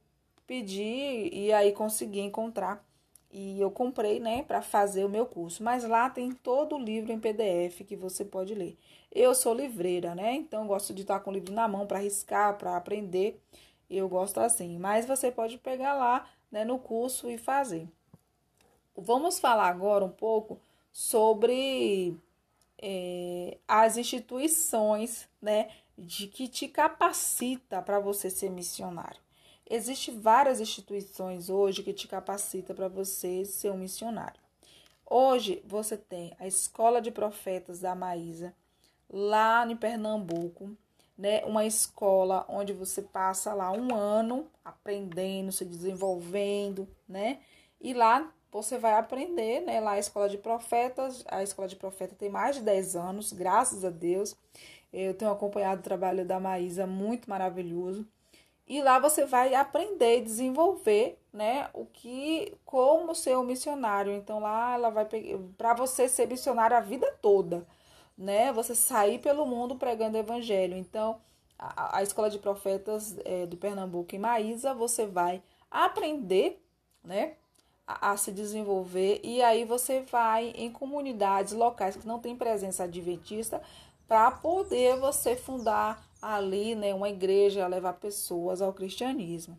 pedi, 0.46 1.30
e 1.34 1.52
aí 1.52 1.72
consegui 1.72 2.20
encontrar. 2.20 2.86
E 3.32 3.60
eu 3.62 3.70
comprei, 3.70 4.20
né, 4.20 4.44
para 4.44 4.62
fazer 4.62 5.06
o 5.06 5.10
meu 5.10 5.26
curso. 5.26 5.64
Mas 5.64 5.84
lá 5.84 6.10
tem 6.10 6.32
todo 6.32 6.76
o 6.76 6.80
livro 6.80 7.12
em 7.12 7.20
PDF 7.20 7.84
que 7.88 7.96
você 7.96 8.26
pode 8.26 8.56
ler. 8.56 8.78
Eu 9.12 9.36
sou 9.36 9.54
livreira, 9.54 10.16
né? 10.16 10.34
Então 10.36 10.68
gosto 10.68 10.94
de 10.94 11.04
estar 11.04 11.20
com 11.20 11.30
o 11.30 11.34
livro 11.34 11.54
na 11.54 11.68
mão 11.68 11.86
para 11.86 12.00
riscar, 12.00 12.58
para 12.58 12.76
aprender. 12.76 13.40
Eu 13.90 14.10
gosto 14.10 14.40
assim. 14.40 14.78
Mas 14.80 15.06
você 15.06 15.32
pode 15.32 15.58
pegar 15.58 15.94
lá, 15.94 16.28
né, 16.52 16.66
no 16.66 16.80
curso 16.80 17.30
e 17.30 17.38
fazer. 17.38 17.88
Vamos 18.96 19.40
falar 19.40 19.68
agora 19.70 20.04
um 20.04 20.10
pouco 20.10 20.60
sobre 20.92 22.18
é, 22.82 23.58
as 23.68 23.98
instituições, 23.98 25.30
né, 25.42 25.70
de 25.98 26.28
que 26.28 26.48
te 26.48 26.68
capacita 26.68 27.82
para 27.82 28.00
você 28.00 28.30
ser 28.30 28.50
missionário. 28.50 29.22
Existem 29.70 30.20
várias 30.20 30.60
instituições 30.60 31.48
hoje 31.48 31.84
que 31.84 31.94
te 31.94 32.08
capacita 32.08 32.74
para 32.74 32.88
você 32.88 33.46
ser 33.46 33.72
um 33.72 33.78
missionário. 33.78 34.42
Hoje 35.06 35.62
você 35.64 35.96
tem 35.96 36.34
a 36.40 36.48
Escola 36.48 37.00
de 37.00 37.12
Profetas 37.12 37.80
da 37.80 37.94
Maísa, 37.94 38.52
lá 39.08 39.64
em 39.70 39.76
Pernambuco, 39.76 40.76
né? 41.16 41.46
Uma 41.46 41.66
escola 41.66 42.48
onde 42.50 42.74
você 42.74 43.04
passa 43.04 43.54
lá 43.54 43.72
um 43.72 43.94
ano 43.94 44.48
aprendendo, 44.66 45.52
se 45.52 45.64
desenvolvendo, 45.64 46.88
né? 47.08 47.38
E 47.80 47.94
lá 47.94 48.34
você 48.52 48.80
vai 48.80 48.94
aprender, 48.94 49.62
né? 49.62 49.80
Lá 49.80 49.92
a 49.92 50.00
Escola 50.00 50.28
de 50.28 50.40
Profetas, 50.40 51.24
a 51.28 51.44
Escola 51.44 51.68
de 51.68 51.76
Profeta 51.76 52.16
tem 52.16 52.30
mais 52.30 52.56
de 52.56 52.64
10 52.64 52.96
anos, 52.96 53.32
graças 53.32 53.86
a 53.86 53.92
Deus. 53.92 54.36
Eu 54.92 55.14
tenho 55.14 55.30
acompanhado 55.30 55.82
o 55.82 55.84
trabalho 55.84 56.26
da 56.26 56.40
Maísa, 56.40 56.88
muito 56.88 57.30
maravilhoso. 57.30 58.08
E 58.70 58.84
lá 58.84 59.00
você 59.00 59.26
vai 59.26 59.56
aprender 59.56 60.20
e 60.20 60.22
desenvolver, 60.22 61.20
né, 61.34 61.70
o 61.74 61.86
que 61.88 62.56
como 62.64 63.16
ser 63.16 63.36
um 63.36 63.44
missionário. 63.44 64.14
Então 64.14 64.40
lá 64.40 64.76
ela 64.76 64.92
vai 64.92 65.08
para 65.58 65.74
você 65.74 66.08
ser 66.08 66.28
missionário 66.28 66.78
a 66.78 66.80
vida 66.80 67.12
toda, 67.22 67.66
né? 68.18 68.54
Você 68.54 68.76
sair 68.76 69.20
pelo 69.20 69.46
mundo 69.46 69.76
pregando 69.76 70.18
evangelho. 70.18 70.76
Então, 70.78 71.20
a, 71.58 71.98
a 71.98 72.04
Escola 72.04 72.30
de 72.30 72.38
Profetas 72.40 73.18
é, 73.26 73.46
do 73.48 73.58
Pernambuco 73.58 74.16
em 74.16 74.20
Maísa, 74.20 74.74
você 74.74 75.06
vai 75.08 75.42
aprender, 75.72 76.64
né, 77.04 77.36
a, 77.88 78.16
se 78.18 78.32
desenvolver 78.32 79.20
e 79.24 79.42
aí 79.42 79.66
você 79.66 80.02
vai 80.02 80.54
em 80.56 80.72
comunidades 80.72 81.54
locais 81.54 81.96
que 81.96 82.08
não 82.08 82.20
tem 82.20 82.36
presença 82.36 82.84
adventista 82.84 83.62
para 84.08 84.30
poder 84.32 84.98
você 84.98 85.36
fundar 85.36 86.04
ali, 86.22 86.76
né, 86.76 86.94
uma 86.94 87.10
igreja, 87.10 87.68
levar 87.68 87.94
pessoas 87.94 88.62
ao 88.62 88.74
cristianismo. 88.74 89.58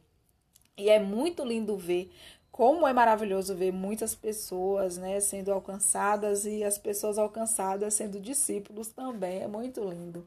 E 0.76 0.88
é 0.88 0.98
muito 0.98 1.44
lindo 1.44 1.76
ver 1.76 2.10
como 2.50 2.86
é 2.86 2.92
maravilhoso 2.92 3.54
ver 3.54 3.72
muitas 3.72 4.14
pessoas, 4.14 4.96
né, 4.96 5.20
sendo 5.20 5.52
alcançadas 5.52 6.44
e 6.44 6.64
as 6.64 6.76
pessoas 6.78 7.18
alcançadas 7.18 7.94
sendo 7.94 8.20
discípulos 8.20 8.88
também. 8.88 9.42
É 9.42 9.46
muito 9.46 9.82
lindo. 9.82 10.26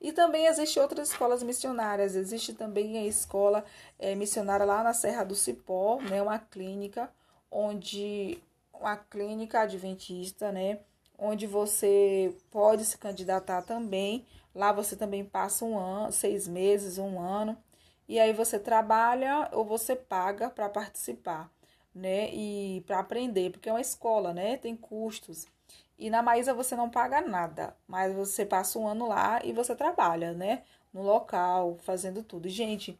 E 0.00 0.12
também 0.12 0.46
existem 0.46 0.82
outras 0.82 1.10
escolas 1.10 1.42
missionárias. 1.42 2.14
Existe 2.14 2.52
também 2.52 2.98
a 2.98 3.06
escola 3.06 3.64
é, 3.98 4.14
missionária 4.14 4.66
lá 4.66 4.82
na 4.82 4.92
Serra 4.92 5.24
do 5.24 5.34
Cipó, 5.34 6.00
né, 6.02 6.20
uma 6.22 6.38
clínica 6.38 7.10
onde 7.50 8.38
uma 8.72 8.96
clínica 8.96 9.60
adventista, 9.60 10.50
né? 10.50 10.80
Onde 11.16 11.46
você 11.46 12.34
pode 12.50 12.84
se 12.84 12.98
candidatar 12.98 13.62
também. 13.62 14.26
Lá 14.54 14.72
você 14.72 14.96
também 14.96 15.24
passa 15.24 15.64
um 15.64 15.78
ano, 15.78 16.12
seis 16.12 16.46
meses, 16.46 16.98
um 16.98 17.18
ano, 17.20 17.56
e 18.08 18.20
aí 18.20 18.32
você 18.32 18.58
trabalha 18.58 19.48
ou 19.52 19.64
você 19.64 19.96
paga 19.96 20.50
para 20.50 20.68
participar, 20.68 21.50
né? 21.94 22.30
E 22.32 22.82
para 22.86 23.00
aprender, 23.00 23.50
porque 23.50 23.68
é 23.68 23.72
uma 23.72 23.80
escola, 23.80 24.32
né? 24.32 24.56
Tem 24.56 24.76
custos. 24.76 25.46
E 25.98 26.10
na 26.10 26.22
Maísa 26.22 26.52
você 26.54 26.76
não 26.76 26.90
paga 26.90 27.20
nada, 27.20 27.76
mas 27.86 28.14
você 28.14 28.44
passa 28.44 28.78
um 28.78 28.86
ano 28.86 29.08
lá 29.08 29.40
e 29.44 29.52
você 29.52 29.74
trabalha, 29.74 30.32
né? 30.32 30.62
No 30.92 31.02
local, 31.02 31.78
fazendo 31.82 32.22
tudo. 32.22 32.48
Gente, 32.48 32.98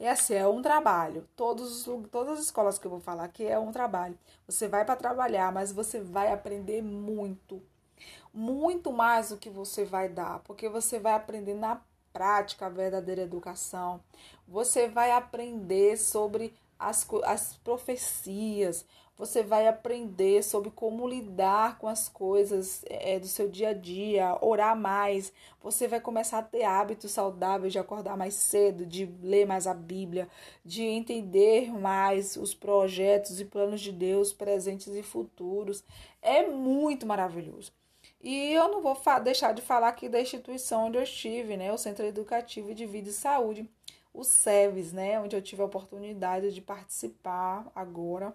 assim, 0.00 0.34
é 0.34 0.46
um 0.46 0.62
trabalho. 0.62 1.28
Todos, 1.36 1.84
todas 2.10 2.38
as 2.38 2.44
escolas 2.46 2.78
que 2.78 2.86
eu 2.86 2.90
vou 2.90 3.00
falar 3.00 3.24
aqui 3.24 3.44
é 3.46 3.58
um 3.58 3.72
trabalho. 3.72 4.18
Você 4.46 4.68
vai 4.68 4.84
para 4.84 4.96
trabalhar, 4.96 5.52
mas 5.52 5.72
você 5.72 6.00
vai 6.00 6.32
aprender 6.32 6.82
muito. 6.82 7.62
Muito 8.32 8.92
mais 8.92 9.30
do 9.30 9.36
que 9.36 9.50
você 9.50 9.84
vai 9.84 10.08
dar, 10.08 10.40
porque 10.40 10.68
você 10.68 10.98
vai 10.98 11.14
aprender 11.14 11.54
na 11.54 11.80
prática 12.12 12.66
a 12.66 12.70
verdadeira 12.70 13.22
educação. 13.22 14.00
Você 14.48 14.88
vai 14.88 15.10
aprender 15.10 15.96
sobre 15.98 16.54
as, 16.78 17.06
as 17.24 17.56
profecias, 17.64 18.84
você 19.16 19.42
vai 19.42 19.66
aprender 19.66 20.42
sobre 20.42 20.70
como 20.70 21.08
lidar 21.08 21.78
com 21.78 21.88
as 21.88 22.08
coisas 22.08 22.84
é, 22.86 23.18
do 23.18 23.26
seu 23.26 23.48
dia 23.48 23.70
a 23.70 23.72
dia, 23.72 24.36
orar 24.42 24.76
mais. 24.76 25.32
Você 25.62 25.88
vai 25.88 26.00
começar 26.00 26.38
a 26.38 26.42
ter 26.42 26.64
hábitos 26.64 27.12
saudáveis 27.12 27.72
de 27.72 27.78
acordar 27.78 28.16
mais 28.16 28.34
cedo, 28.34 28.84
de 28.84 29.06
ler 29.22 29.46
mais 29.46 29.66
a 29.66 29.72
Bíblia, 29.72 30.28
de 30.62 30.82
entender 30.82 31.72
mais 31.72 32.36
os 32.36 32.54
projetos 32.54 33.40
e 33.40 33.44
planos 33.46 33.80
de 33.80 33.90
Deus 33.90 34.34
presentes 34.34 34.88
e 34.88 35.02
futuros. 35.02 35.82
É 36.20 36.46
muito 36.46 37.06
maravilhoso. 37.06 37.72
E 38.20 38.52
eu 38.52 38.68
não 38.68 38.82
vou 38.82 38.98
deixar 39.22 39.52
de 39.54 39.62
falar 39.62 39.88
aqui 39.88 40.08
da 40.08 40.20
instituição 40.20 40.86
onde 40.86 40.98
eu 40.98 41.02
estive, 41.02 41.56
né? 41.56 41.72
O 41.72 41.78
Centro 41.78 42.04
Educativo 42.04 42.74
de 42.74 42.84
Vida 42.84 43.08
e 43.08 43.12
Saúde, 43.12 43.68
o 44.12 44.24
SEVES, 44.24 44.92
né? 44.92 45.18
Onde 45.20 45.36
eu 45.36 45.42
tive 45.42 45.62
a 45.62 45.66
oportunidade 45.66 46.52
de 46.52 46.60
participar 46.60 47.70
agora 47.74 48.34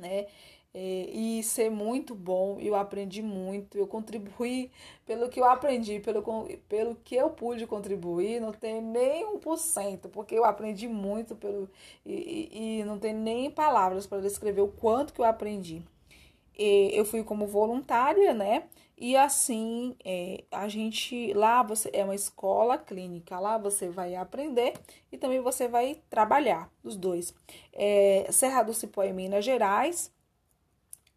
né? 0.00 0.26
É, 0.72 0.78
e 1.12 1.42
ser 1.42 1.68
muito 1.68 2.14
bom, 2.14 2.58
eu 2.60 2.76
aprendi 2.76 3.20
muito, 3.22 3.76
eu 3.76 3.88
contribuí 3.88 4.70
pelo 5.04 5.28
que 5.28 5.40
eu 5.40 5.44
aprendi, 5.44 5.98
pelo, 5.98 6.22
pelo 6.68 6.94
que 6.96 7.16
eu 7.16 7.28
pude 7.30 7.66
contribuir, 7.66 8.40
não 8.40 8.52
tem 8.52 8.80
nem 8.80 9.24
um 9.26 9.38
por 9.38 9.58
cento, 9.58 10.08
porque 10.08 10.34
eu 10.36 10.44
aprendi 10.44 10.86
muito 10.86 11.34
pelo, 11.34 11.68
e, 12.06 12.78
e 12.80 12.84
não 12.84 13.00
tem 13.00 13.12
nem 13.12 13.50
palavras 13.50 14.06
para 14.06 14.20
descrever 14.22 14.60
o 14.60 14.68
quanto 14.68 15.12
que 15.12 15.20
eu 15.20 15.24
aprendi. 15.24 15.82
Eu 16.62 17.04
fui 17.04 17.24
como 17.24 17.46
voluntária, 17.46 18.34
né? 18.34 18.64
E 18.96 19.16
assim, 19.16 19.96
é, 20.04 20.44
a 20.50 20.68
gente 20.68 21.32
lá 21.32 21.62
você 21.62 21.88
é 21.92 22.04
uma 22.04 22.14
escola 22.14 22.76
clínica, 22.76 23.40
lá 23.40 23.56
você 23.56 23.88
vai 23.88 24.14
aprender 24.14 24.74
e 25.10 25.16
também 25.16 25.40
você 25.40 25.66
vai 25.66 26.02
trabalhar, 26.10 26.70
os 26.84 26.96
dois. 26.96 27.34
É, 27.72 28.26
Serra 28.30 28.62
do 28.62 28.74
Cipó 28.74 29.02
em 29.02 29.14
Minas 29.14 29.42
Gerais 29.42 30.12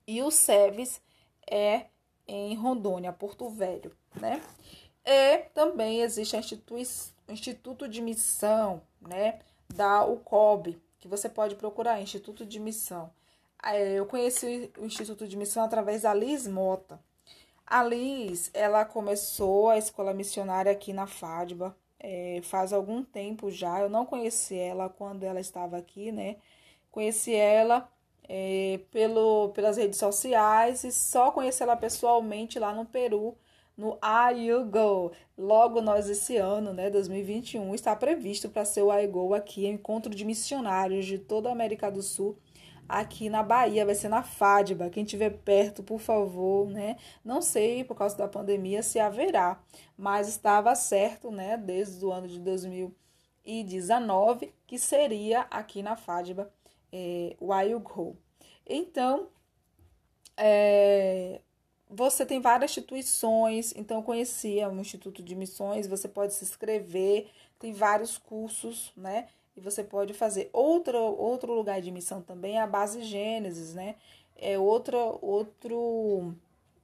e 0.08 0.22
o 0.22 0.32
SEVES 0.32 1.02
é 1.46 1.88
em 2.26 2.56
Rondônia, 2.56 3.12
Porto 3.12 3.50
Velho, 3.50 3.92
né? 4.16 4.42
E 5.06 5.40
também 5.54 6.00
existe 6.00 6.38
o 6.72 7.32
Instituto 7.32 7.90
de 7.90 8.02
Missão, 8.02 8.82
né? 9.02 9.40
Da 9.68 10.06
UCOB, 10.06 10.82
que 11.00 11.08
você 11.10 11.28
pode 11.28 11.56
procurar, 11.56 12.02
Instituto 12.02 12.46
de 12.46 12.62
Missão. 12.62 13.12
É, 13.64 13.94
eu 13.94 14.06
conheci 14.06 14.72
o 14.78 14.86
Instituto 14.86 15.28
de 15.28 15.38
Missão 15.38 15.64
através 15.64 16.02
da 16.04 16.14
Liz 16.14 16.48
Mota. 16.48 17.00
A 17.66 17.84
Liz, 17.84 18.50
ela 18.54 18.86
começou 18.86 19.70
a 19.70 19.78
escola 19.78 20.14
missionária 20.14 20.72
aqui 20.72 20.94
na 20.94 21.08
Fádiba 21.08 21.76
é, 22.04 22.42
faz 22.44 22.74
algum 22.74 23.02
tempo 23.04 23.50
já. 23.50 23.80
Eu 23.80 23.90
não 23.90 24.06
conheci 24.06 24.58
ela 24.58 24.90
quando 24.90 25.24
ela 25.24 25.40
estava 25.40 25.78
aqui, 25.78 26.12
né? 26.12 26.36
Conheci 26.92 27.34
ela 27.34 27.90
é, 28.28 28.82
pelo, 28.92 29.50
pelas 29.50 29.78
redes 29.78 29.98
sociais 29.98 30.84
e 30.84 30.92
só 30.92 31.32
conheci 31.32 31.64
ela 31.64 31.78
pessoalmente 31.78 32.60
lá 32.60 32.74
no 32.74 32.86
Peru, 32.86 33.36
no 33.78 33.98
IUGO. 34.36 35.12
Logo 35.38 35.82
nós 35.82 36.10
esse 36.10 36.38
ano, 36.38 36.74
né, 36.74 36.90
2021, 36.90 37.74
está 37.74 37.96
previsto 37.96 38.50
para 38.50 38.66
ser 38.66 38.84
o 38.84 38.94
IUGO 38.94 39.34
aqui, 39.34 39.66
encontro 39.66 40.14
de 40.14 40.26
missionários 40.26 41.06
de 41.06 41.18
toda 41.18 41.50
a 41.50 41.54
América 41.54 41.90
do 41.90 42.04
Sul 42.04 42.38
aqui 42.88 43.30
na 43.30 43.44
Bahia, 43.44 43.86
vai 43.86 43.96
ser 43.96 44.10
na 44.10 44.24
Fádiba. 44.24 44.90
Quem 44.90 45.04
estiver 45.04 45.30
perto, 45.30 45.84
por 45.84 46.00
favor, 46.00 46.70
né? 46.70 46.98
Não 47.24 47.42
sei 47.42 47.84
por 47.84 47.96
causa 47.96 48.18
da 48.18 48.28
pandemia 48.28 48.84
se 48.84 49.00
haverá, 49.00 49.62
mas 49.98 50.28
estava 50.28 50.76
certo, 50.76 51.32
né, 51.32 51.58
desde 51.58 52.06
o 52.06 52.12
ano 52.12 52.28
de 52.28 52.40
2019, 52.40 54.54
que 54.68 54.78
seria 54.78 55.42
aqui 55.52 55.82
na 55.84 55.96
Fádiba 55.96 56.52
é, 56.92 57.36
Wild 57.42 57.84
Go. 57.84 58.18
Então, 58.66 59.30
é, 60.38 61.42
você 61.90 62.26
tem 62.26 62.42
várias 62.42 62.72
instituições, 62.72 63.74
então 63.76 63.98
eu 63.98 64.04
conhecia 64.04 64.70
o 64.70 64.80
Instituto 64.80 65.22
de 65.22 65.36
Missões, 65.36 65.88
você 65.88 66.08
pode 66.08 66.34
se 66.34 66.44
inscrever, 66.44 67.30
tem 67.60 67.72
vários 67.72 68.18
cursos, 68.18 68.92
né? 68.98 69.28
E 69.56 69.62
você 69.62 69.84
pode 69.84 70.14
fazer 70.14 70.50
outro, 70.52 70.98
outro 70.98 71.54
lugar 71.54 71.82
de 71.82 71.92
missão 71.92 72.22
também, 72.22 72.60
a 72.60 72.68
base 72.68 73.04
Gênesis, 73.04 73.74
né? 73.74 73.96
É 74.36 74.58
outra, 74.58 74.98
outro. 75.22 76.36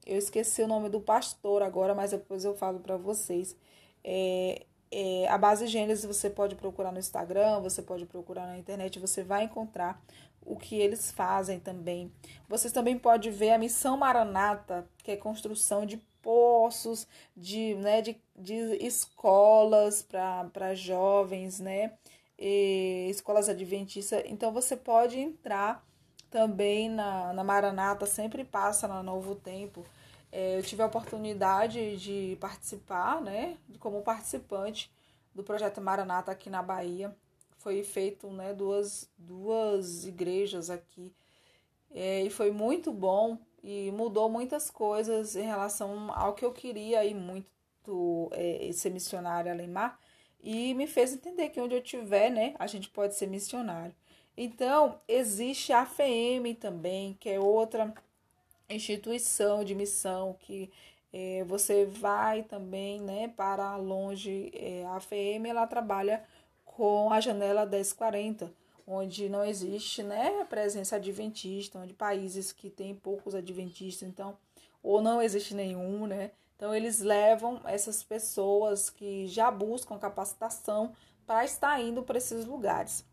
Eu 0.05 0.17
esqueci 0.17 0.61
o 0.61 0.67
nome 0.67 0.89
do 0.89 1.01
pastor 1.01 1.61
agora, 1.61 1.95
mas 1.95 2.11
depois 2.11 2.45
eu 2.45 2.55
falo 2.55 2.79
para 2.79 2.97
vocês. 2.97 3.55
É, 4.03 4.65
é, 4.91 5.27
a 5.27 5.37
base 5.37 5.67
Gênesis 5.67 6.05
você 6.05 6.29
pode 6.29 6.55
procurar 6.55 6.91
no 6.91 6.99
Instagram, 6.99 7.59
você 7.59 7.81
pode 7.81 8.05
procurar 8.05 8.47
na 8.47 8.57
internet, 8.57 8.99
você 8.99 9.23
vai 9.23 9.43
encontrar 9.43 10.01
o 10.45 10.55
que 10.55 10.75
eles 10.75 11.11
fazem 11.11 11.59
também. 11.59 12.11
Vocês 12.47 12.73
também 12.73 12.97
podem 12.97 13.31
ver 13.31 13.51
a 13.51 13.57
missão 13.57 13.97
Maranata, 13.97 14.87
que 15.03 15.11
é 15.11 15.15
construção 15.15 15.85
de 15.85 15.97
poços, 16.21 17.07
de, 17.35 17.75
né, 17.75 18.01
de, 18.01 18.17
de 18.35 18.53
escolas 18.85 20.01
para 20.01 20.73
jovens, 20.73 21.59
né? 21.59 21.93
Escolas 22.39 23.49
adventistas. 23.49 24.23
Então 24.25 24.51
você 24.51 24.75
pode 24.75 25.19
entrar 25.19 25.85
também 26.29 26.89
na, 26.89 27.33
na 27.33 27.43
Maranata, 27.43 28.05
sempre 28.05 28.43
passa 28.45 28.87
na 28.87 29.03
Novo 29.03 29.35
Tempo. 29.35 29.85
É, 30.31 30.57
eu 30.57 30.63
tive 30.63 30.81
a 30.83 30.85
oportunidade 30.85 31.97
de 31.97 32.37
participar, 32.39 33.21
né, 33.21 33.57
como 33.79 34.01
participante 34.01 34.91
do 35.33 35.43
projeto 35.43 35.81
Maranata 35.81 36.31
aqui 36.31 36.49
na 36.49 36.61
Bahia. 36.61 37.15
Foi 37.57 37.83
feito, 37.83 38.29
né, 38.29 38.53
duas, 38.53 39.09
duas 39.17 40.05
igrejas 40.05 40.69
aqui. 40.69 41.11
É, 41.91 42.21
e 42.21 42.29
foi 42.29 42.51
muito 42.51 42.93
bom 42.93 43.37
e 43.63 43.91
mudou 43.91 44.29
muitas 44.29 44.69
coisas 44.69 45.35
em 45.35 45.45
relação 45.45 46.11
ao 46.13 46.33
que 46.33 46.45
eu 46.45 46.53
queria 46.53 47.03
ir 47.03 47.15
muito 47.15 48.29
é, 48.31 48.69
ser 48.71 48.91
missionária 48.91 49.51
além 49.51 49.67
mar 49.67 49.99
e 50.41 50.73
me 50.73 50.87
fez 50.87 51.13
entender 51.13 51.49
que 51.49 51.59
onde 51.59 51.75
eu 51.75 51.81
estiver, 51.81 52.29
né, 52.29 52.55
a 52.57 52.67
gente 52.67 52.89
pode 52.89 53.15
ser 53.15 53.27
missionário. 53.27 53.93
Então, 54.37 54.99
existe 55.07 55.73
a 55.73 55.81
AFM 55.81 56.55
também, 56.59 57.17
que 57.19 57.29
é 57.29 57.39
outra 57.39 57.93
instituição 58.69 59.63
de 59.63 59.75
missão 59.75 60.35
que 60.39 60.71
é, 61.11 61.43
você 61.45 61.85
vai 61.85 62.43
também 62.43 63.01
né, 63.01 63.27
para 63.35 63.75
longe. 63.75 64.51
É, 64.53 64.85
a 64.85 64.95
AFM 64.95 65.45
ela 65.47 65.67
trabalha 65.67 66.23
com 66.65 67.11
a 67.11 67.19
janela 67.19 67.65
1040, 67.65 68.51
onde 68.87 69.27
não 69.27 69.43
existe 69.43 70.03
né, 70.03 70.45
presença 70.45 70.95
adventista, 70.95 71.79
onde 71.79 71.93
países 71.93 72.51
que 72.51 72.69
têm 72.69 72.95
poucos 72.95 73.35
adventistas, 73.35 74.07
então, 74.07 74.37
ou 74.81 75.01
não 75.01 75.21
existe 75.21 75.53
nenhum, 75.53 76.07
né? 76.07 76.31
Então, 76.59 76.75
eles 76.75 76.99
levam 76.99 77.61
essas 77.63 78.03
pessoas 78.03 78.89
que 78.89 79.25
já 79.27 79.49
buscam 79.49 79.97
capacitação 79.97 80.91
para 81.25 81.45
estar 81.45 81.79
indo 81.79 82.03
para 82.03 82.17
esses 82.17 82.43
lugares. 82.43 83.05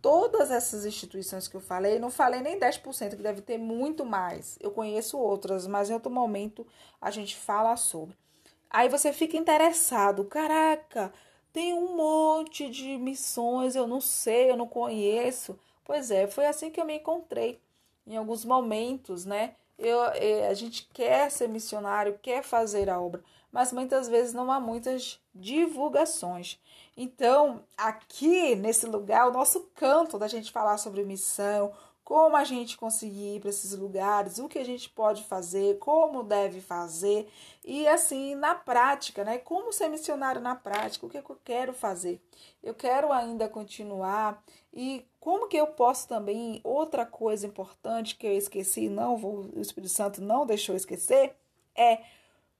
Todas 0.00 0.52
essas 0.52 0.86
instituições 0.86 1.48
que 1.48 1.56
eu 1.56 1.60
falei, 1.60 1.98
não 1.98 2.12
falei 2.12 2.40
nem 2.40 2.60
10%, 2.60 3.16
que 3.16 3.22
deve 3.22 3.40
ter 3.40 3.58
muito 3.58 4.04
mais. 4.04 4.56
Eu 4.60 4.70
conheço 4.70 5.18
outras, 5.18 5.66
mas 5.66 5.90
em 5.90 5.94
outro 5.94 6.12
momento 6.12 6.64
a 7.00 7.10
gente 7.10 7.34
fala 7.36 7.76
sobre. 7.76 8.16
Aí 8.70 8.88
você 8.88 9.12
fica 9.12 9.36
interessado, 9.36 10.24
caraca, 10.24 11.12
tem 11.52 11.74
um 11.74 11.96
monte 11.96 12.70
de 12.70 12.96
missões, 12.98 13.74
eu 13.74 13.88
não 13.88 14.00
sei, 14.00 14.48
eu 14.48 14.56
não 14.56 14.68
conheço. 14.68 15.58
Pois 15.84 16.12
é, 16.12 16.28
foi 16.28 16.46
assim 16.46 16.70
que 16.70 16.80
eu 16.80 16.84
me 16.84 16.98
encontrei 16.98 17.60
em 18.06 18.16
alguns 18.16 18.44
momentos, 18.44 19.24
né? 19.24 19.56
Eu, 19.78 20.02
é, 20.04 20.48
a 20.48 20.54
gente 20.54 20.88
quer 20.92 21.30
ser 21.30 21.48
missionário, 21.48 22.18
quer 22.22 22.42
fazer 22.42 22.88
a 22.88 23.00
obra, 23.00 23.22
mas 23.50 23.72
muitas 23.72 24.08
vezes 24.08 24.32
não 24.32 24.50
há 24.50 24.60
muitas 24.60 25.20
divulgações. 25.34 26.58
Então, 26.96 27.64
aqui 27.76 28.54
nesse 28.54 28.86
lugar, 28.86 29.28
o 29.28 29.32
nosso 29.32 29.60
canto 29.74 30.18
da 30.18 30.28
gente 30.28 30.52
falar 30.52 30.78
sobre 30.78 31.04
missão, 31.04 31.72
como 32.04 32.36
a 32.36 32.44
gente 32.44 32.76
conseguir 32.76 33.36
ir 33.36 33.40
para 33.40 33.50
esses 33.50 33.76
lugares, 33.76 34.38
o 34.38 34.48
que 34.48 34.58
a 34.58 34.64
gente 34.64 34.90
pode 34.90 35.22
fazer, 35.24 35.78
como 35.78 36.22
deve 36.22 36.60
fazer, 36.60 37.28
e 37.64 37.86
assim, 37.86 38.34
na 38.34 38.54
prática, 38.54 39.24
né? 39.24 39.38
Como 39.38 39.72
ser 39.72 39.88
missionário 39.88 40.40
na 40.40 40.54
prática, 40.54 41.06
o 41.06 41.08
que, 41.08 41.18
eu 41.18 41.38
quero 41.44 41.72
fazer? 41.72 42.20
Eu 42.62 42.74
quero 42.74 43.12
ainda 43.12 43.48
continuar, 43.48 44.42
e 44.72 45.06
como 45.20 45.48
que 45.48 45.56
eu 45.56 45.68
posso 45.68 46.08
também, 46.08 46.60
outra 46.64 47.06
coisa 47.06 47.46
importante 47.46 48.16
que 48.16 48.26
eu 48.26 48.36
esqueci, 48.36 48.88
não 48.88 49.16
vou, 49.16 49.50
o 49.54 49.60
Espírito 49.60 49.92
Santo 49.92 50.20
não 50.20 50.44
deixou 50.44 50.74
esquecer, 50.74 51.36
é, 51.74 52.00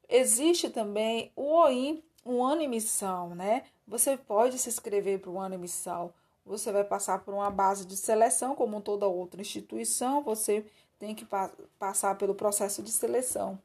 existe 0.08 0.70
também 0.70 1.32
o 1.34 1.42
OIM, 1.42 2.02
um 2.24 2.44
ano 2.44 2.62
em 2.62 2.68
missão, 2.68 3.34
né? 3.34 3.64
Você 3.86 4.16
pode 4.16 4.58
se 4.58 4.68
inscrever 4.68 5.18
para 5.18 5.30
o 5.30 5.40
ano 5.40 5.56
em 5.56 5.58
missão, 5.58 6.14
você 6.44 6.72
vai 6.72 6.84
passar 6.84 7.24
por 7.24 7.34
uma 7.34 7.50
base 7.50 7.84
de 7.86 7.96
seleção, 7.96 8.54
como 8.54 8.80
toda 8.80 9.06
outra 9.06 9.40
instituição, 9.40 10.22
você 10.22 10.64
tem 10.98 11.14
que 11.14 11.24
pa 11.24 11.50
passar 11.78 12.16
pelo 12.16 12.34
processo 12.34 12.82
de 12.82 12.90
seleção. 12.90 13.58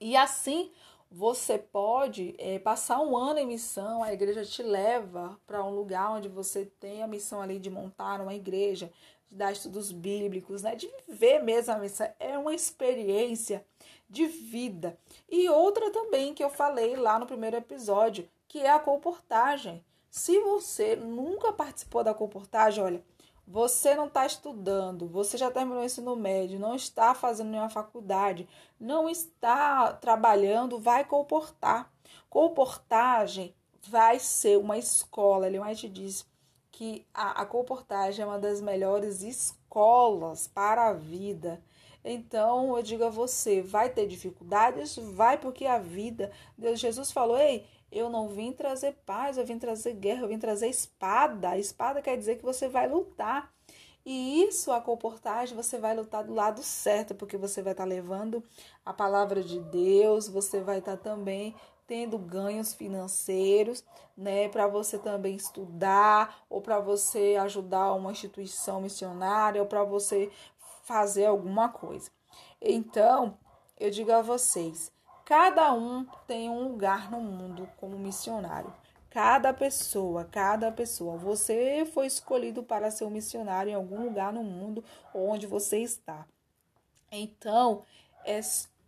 E 0.00 0.16
assim, 0.16 0.70
Você 1.10 1.58
pode 1.58 2.34
é, 2.38 2.58
passar 2.58 3.00
um 3.00 3.16
ano 3.16 3.38
em 3.38 3.46
missão, 3.46 4.02
a 4.02 4.12
igreja 4.12 4.44
te 4.44 4.64
leva 4.64 5.38
para 5.46 5.62
um 5.64 5.70
lugar 5.70 6.10
onde 6.10 6.28
você 6.28 6.66
tem 6.80 7.04
a 7.04 7.06
missão 7.06 7.40
ali 7.40 7.60
de 7.60 7.70
montar 7.70 8.20
uma 8.20 8.34
igreja, 8.34 8.90
de 9.30 9.36
dar 9.36 9.52
estudos 9.52 9.92
bíblicos, 9.92 10.62
né? 10.62 10.74
de 10.74 10.90
viver 11.06 11.38
mesmo 11.40 11.72
a 11.72 11.78
missão. 11.78 12.12
É 12.18 12.36
uma 12.36 12.52
experiência 12.52 13.64
de 14.10 14.26
vida. 14.26 14.98
E 15.30 15.48
outra 15.48 15.90
também 15.92 16.34
que 16.34 16.42
eu 16.42 16.50
falei 16.50 16.96
lá 16.96 17.16
no 17.16 17.26
primeiro 17.26 17.56
episódio, 17.56 18.28
que 18.48 18.58
é 18.58 18.70
a 18.70 18.80
comportagem. 18.80 19.84
Se 20.16 20.38
você 20.38 20.94
nunca 20.94 21.52
participou 21.52 22.04
da 22.04 22.14
comportagem, 22.14 22.84
olha, 22.84 23.04
você 23.44 23.96
não 23.96 24.06
está 24.06 24.24
estudando, 24.24 25.08
você 25.08 25.36
já 25.36 25.50
terminou 25.50 25.82
o 25.82 25.84
ensino 25.84 26.14
médio, 26.14 26.56
não 26.56 26.76
está 26.76 27.16
fazendo 27.16 27.50
nenhuma 27.50 27.68
faculdade, 27.68 28.48
não 28.78 29.08
está 29.08 29.92
trabalhando, 29.94 30.78
vai 30.78 31.04
comportar. 31.04 31.92
Comportagem 32.30 33.56
vai 33.88 34.20
ser 34.20 34.56
uma 34.56 34.78
escola. 34.78 35.48
Ele 35.48 35.58
mais 35.58 35.80
te 35.80 35.88
diz 35.88 36.24
que 36.70 37.04
a, 37.12 37.42
a 37.42 37.44
comportagem 37.44 38.22
é 38.22 38.26
uma 38.26 38.38
das 38.38 38.60
melhores 38.60 39.20
escolas 39.20 40.46
para 40.46 40.90
a 40.90 40.92
vida. 40.92 41.60
Então 42.04 42.76
eu 42.76 42.82
digo 42.84 43.02
a 43.02 43.10
você, 43.10 43.60
vai 43.60 43.88
ter 43.88 44.06
dificuldades? 44.06 44.96
Vai, 44.96 45.38
porque 45.38 45.66
a 45.66 45.78
vida, 45.78 46.30
Deus 46.56 46.78
Jesus 46.78 47.10
falou, 47.10 47.36
ei, 47.36 47.66
eu 47.94 48.10
não 48.10 48.28
vim 48.28 48.52
trazer 48.52 48.92
paz, 49.06 49.38
eu 49.38 49.46
vim 49.46 49.58
trazer 49.58 49.94
guerra, 49.94 50.22
eu 50.22 50.28
vim 50.28 50.38
trazer 50.38 50.68
espada. 50.68 51.50
A 51.50 51.58
espada 51.58 52.02
quer 52.02 52.16
dizer 52.18 52.36
que 52.36 52.44
você 52.44 52.68
vai 52.68 52.88
lutar. 52.88 53.52
E 54.04 54.42
isso, 54.42 54.70
a 54.70 54.80
comportagem, 54.80 55.56
você 55.56 55.78
vai 55.78 55.96
lutar 55.96 56.24
do 56.24 56.34
lado 56.34 56.62
certo, 56.62 57.14
porque 57.14 57.38
você 57.38 57.62
vai 57.62 57.72
estar 57.72 57.84
tá 57.84 57.88
levando 57.88 58.44
a 58.84 58.92
palavra 58.92 59.42
de 59.42 59.60
Deus, 59.60 60.28
você 60.28 60.60
vai 60.60 60.80
estar 60.80 60.98
tá 60.98 61.02
também 61.02 61.54
tendo 61.86 62.18
ganhos 62.18 62.74
financeiros, 62.74 63.84
né, 64.16 64.48
para 64.48 64.66
você 64.66 64.98
também 64.98 65.36
estudar 65.36 66.44
ou 66.48 66.60
para 66.60 66.80
você 66.80 67.36
ajudar 67.40 67.92
uma 67.92 68.12
instituição 68.12 68.80
missionária 68.80 69.60
ou 69.60 69.68
para 69.68 69.84
você 69.84 70.30
fazer 70.82 71.26
alguma 71.26 71.68
coisa. 71.68 72.10
Então, 72.60 73.38
eu 73.78 73.90
digo 73.90 74.12
a 74.12 74.22
vocês, 74.22 74.92
Cada 75.24 75.72
um 75.72 76.06
tem 76.26 76.50
um 76.50 76.68
lugar 76.68 77.10
no 77.10 77.18
mundo 77.18 77.66
como 77.78 77.98
missionário. 77.98 78.70
Cada 79.08 79.54
pessoa, 79.54 80.24
cada 80.24 80.70
pessoa. 80.70 81.16
Você 81.16 81.86
foi 81.86 82.06
escolhido 82.06 82.62
para 82.62 82.90
ser 82.90 83.04
um 83.04 83.10
missionário 83.10 83.70
em 83.70 83.74
algum 83.74 84.04
lugar 84.04 84.34
no 84.34 84.44
mundo 84.44 84.84
onde 85.14 85.46
você 85.46 85.78
está. 85.78 86.26
Então, 87.10 87.84
é 88.26 88.38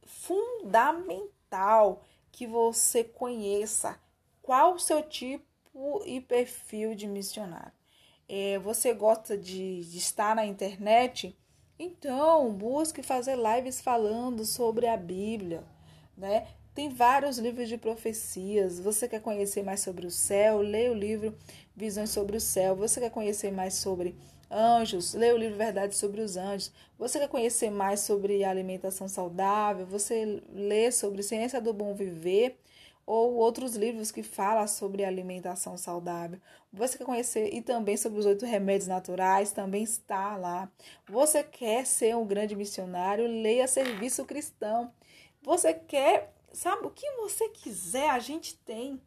fundamental 0.04 2.02
que 2.30 2.46
você 2.46 3.02
conheça 3.02 3.98
qual 4.42 4.74
o 4.74 4.78
seu 4.78 5.02
tipo 5.02 6.02
e 6.04 6.20
perfil 6.20 6.94
de 6.94 7.06
missionário. 7.06 7.72
É, 8.28 8.58
você 8.58 8.92
gosta 8.92 9.38
de, 9.38 9.84
de 9.84 9.96
estar 9.96 10.36
na 10.36 10.44
internet? 10.44 11.34
Então, 11.78 12.52
busque 12.52 13.02
fazer 13.02 13.38
lives 13.38 13.80
falando 13.80 14.44
sobre 14.44 14.86
a 14.86 14.98
Bíblia 14.98 15.64
né? 16.16 16.46
Tem 16.74 16.88
vários 16.88 17.38
livros 17.38 17.68
de 17.68 17.78
profecias. 17.78 18.78
Você 18.78 19.08
quer 19.08 19.20
conhecer 19.20 19.62
mais 19.62 19.80
sobre 19.80 20.06
o 20.06 20.10
céu? 20.10 20.60
Leia 20.60 20.92
o 20.92 20.94
livro 20.94 21.34
Visões 21.74 22.10
sobre 22.10 22.36
o 22.36 22.40
Céu. 22.40 22.76
Você 22.76 23.00
quer 23.00 23.10
conhecer 23.10 23.50
mais 23.50 23.74
sobre 23.74 24.14
anjos? 24.50 25.14
Leia 25.14 25.34
o 25.34 25.38
livro 25.38 25.56
Verdade 25.56 25.94
sobre 25.96 26.20
os 26.20 26.36
Anjos. 26.36 26.70
Você 26.98 27.18
quer 27.18 27.28
conhecer 27.28 27.70
mais 27.70 28.00
sobre 28.00 28.44
alimentação 28.44 29.08
saudável? 29.08 29.86
Você 29.86 30.42
lê 30.52 30.92
sobre 30.92 31.22
Ciência 31.22 31.60
do 31.60 31.72
Bom 31.72 31.94
Viver? 31.94 32.58
ou 33.06 33.34
outros 33.36 33.76
livros 33.76 34.10
que 34.10 34.22
falam 34.22 34.66
sobre 34.66 35.04
alimentação 35.04 35.78
saudável. 35.78 36.40
Você 36.72 36.98
quer 36.98 37.04
conhecer 37.04 37.54
e 37.54 37.62
também 37.62 37.96
sobre 37.96 38.18
os 38.18 38.26
oito 38.26 38.44
remédios 38.44 38.88
naturais, 38.88 39.52
também 39.52 39.84
está 39.84 40.36
lá. 40.36 40.68
Você 41.08 41.44
quer 41.44 41.86
ser 41.86 42.16
um 42.16 42.26
grande 42.26 42.56
missionário, 42.56 43.28
leia 43.28 43.68
Serviço 43.68 44.24
Cristão. 44.24 44.92
Você 45.46 45.72
quer, 45.72 46.34
sabe, 46.52 46.88
o 46.88 46.90
que 46.90 47.08
você 47.12 47.48
quiser, 47.50 48.10
a 48.10 48.18
gente 48.18 48.56
tem. 48.56 49.00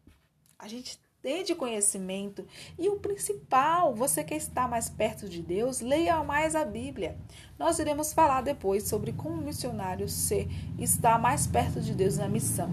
A 0.58 0.66
gente 0.66 0.98
tem 1.20 1.44
de 1.44 1.54
conhecimento. 1.54 2.46
E 2.78 2.88
o 2.88 2.98
principal, 2.98 3.94
você 3.94 4.24
quer 4.24 4.36
estar 4.36 4.66
mais 4.66 4.88
perto 4.88 5.28
de 5.28 5.42
Deus, 5.42 5.82
leia 5.82 6.24
mais 6.24 6.56
a 6.56 6.64
Bíblia. 6.64 7.18
Nós 7.58 7.78
iremos 7.78 8.14
falar 8.14 8.40
depois 8.40 8.84
sobre 8.88 9.12
como 9.12 9.34
o 9.34 9.44
missionário 9.44 10.08
ser, 10.08 10.48
estar 10.78 11.20
mais 11.20 11.46
perto 11.46 11.78
de 11.78 11.94
Deus 11.94 12.16
na 12.16 12.26
missão. 12.26 12.70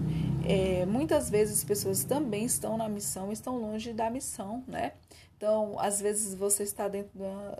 É, 0.48 0.86
muitas 0.86 1.28
vezes 1.28 1.62
pessoas 1.62 2.04
também 2.04 2.46
estão 2.46 2.78
na 2.78 2.88
missão, 2.88 3.30
estão 3.30 3.58
longe 3.58 3.92
da 3.92 4.08
missão, 4.08 4.64
né? 4.66 4.94
Então, 5.36 5.78
às 5.78 6.00
vezes 6.00 6.34
você 6.34 6.62
está 6.62 6.88
dentro 6.88 7.12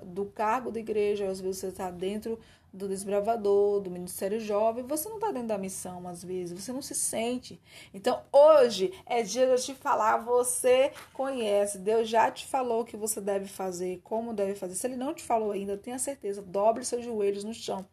do 0.03 0.25
cargo 0.25 0.73
da 0.73 0.81
igreja, 0.81 1.29
às 1.29 1.39
vezes 1.39 1.61
você 1.61 1.69
está 1.69 1.91
dentro 1.91 2.39
do 2.73 2.89
desbravador, 2.89 3.81
do 3.81 3.91
Ministério 3.91 4.39
Jovem, 4.39 4.85
você 4.85 5.09
não 5.09 5.17
está 5.17 5.31
dentro 5.31 5.49
da 5.49 5.59
missão, 5.59 6.07
às 6.07 6.23
vezes, 6.23 6.59
você 6.59 6.73
não 6.73 6.83
se 6.83 6.95
sente. 6.95 7.61
Então, 7.93 8.23
hoje 8.33 8.93
é 9.07 9.23
dia 9.23 9.55
de 9.55 9.65
te 9.65 9.75
falar, 9.75 10.19
você 10.19 10.93
conhece, 11.13 11.79
Deus 11.79 12.09
já 12.09 12.31
te 12.31 12.47
falou 12.47 12.83
o 12.83 12.85
que 12.85 12.97
você 12.97 13.21
deve 13.21 13.47
fazer, 13.47 14.01
como 14.05 14.35
deve 14.35 14.55
fazer. 14.55 14.75
Se 14.75 14.87
Ele 14.87 14.97
não 14.97 15.15
te 15.15 15.23
falou 15.23 15.53
ainda, 15.53 15.77
tenha 15.77 15.99
certeza, 15.99 16.43
dobre 16.43 16.85
seus 16.85 17.05
joelhos 17.05 17.45
no 17.45 17.55
chão. 17.55 17.87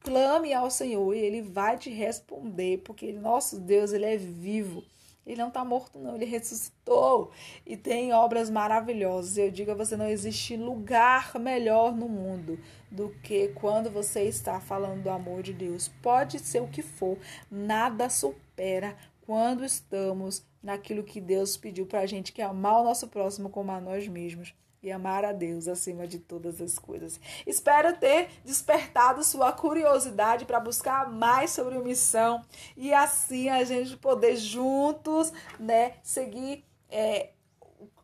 Clame 0.00 0.52
ao 0.52 0.70
Senhor 0.70 1.14
e 1.14 1.18
Ele 1.18 1.42
vai 1.42 1.78
te 1.78 1.90
responder, 1.90 2.78
porque 2.78 3.12
nosso 3.12 3.60
Deus, 3.60 3.92
Ele 3.92 4.04
é 4.04 4.16
vivo. 4.16 4.84
Ele 5.26 5.40
não 5.40 5.48
está 5.48 5.64
morto, 5.64 5.98
não, 5.98 6.16
ele 6.16 6.24
ressuscitou 6.24 7.30
e 7.64 7.76
tem 7.76 8.12
obras 8.12 8.50
maravilhosas. 8.50 9.38
Eu 9.38 9.50
digo 9.50 9.70
a 9.70 9.74
você: 9.74 9.96
não 9.96 10.08
existe 10.08 10.56
lugar 10.56 11.38
melhor 11.38 11.94
no 11.94 12.08
mundo 12.08 12.58
do 12.90 13.10
que 13.22 13.48
quando 13.48 13.90
você 13.90 14.24
está 14.24 14.60
falando 14.60 15.02
do 15.02 15.10
amor 15.10 15.42
de 15.42 15.52
Deus. 15.52 15.88
Pode 16.02 16.38
ser 16.38 16.60
o 16.60 16.68
que 16.68 16.82
for, 16.82 17.16
nada 17.50 18.10
supera 18.10 18.96
quando 19.24 19.64
estamos 19.64 20.44
naquilo 20.62 21.04
que 21.04 21.20
Deus 21.20 21.56
pediu 21.56 21.86
para 21.86 22.00
a 22.00 22.06
gente, 22.06 22.32
que 22.32 22.42
é 22.42 22.44
amar 22.44 22.80
o 22.80 22.84
nosso 22.84 23.08
próximo 23.08 23.48
como 23.48 23.70
a 23.70 23.80
nós 23.80 24.06
mesmos 24.08 24.54
e 24.82 24.90
amar 24.90 25.24
a 25.24 25.32
Deus 25.32 25.68
acima 25.68 26.06
de 26.06 26.18
todas 26.18 26.60
as 26.60 26.78
coisas. 26.78 27.20
Espero 27.46 27.96
ter 27.96 28.28
despertado 28.44 29.22
sua 29.22 29.52
curiosidade 29.52 30.44
para 30.44 30.58
buscar 30.58 31.08
mais 31.08 31.50
sobre 31.50 31.78
missão 31.78 32.42
e 32.76 32.92
assim 32.92 33.48
a 33.48 33.62
gente 33.62 33.96
poder 33.96 34.36
juntos, 34.36 35.32
né, 35.58 35.94
seguir 36.02 36.64
é, 36.90 37.30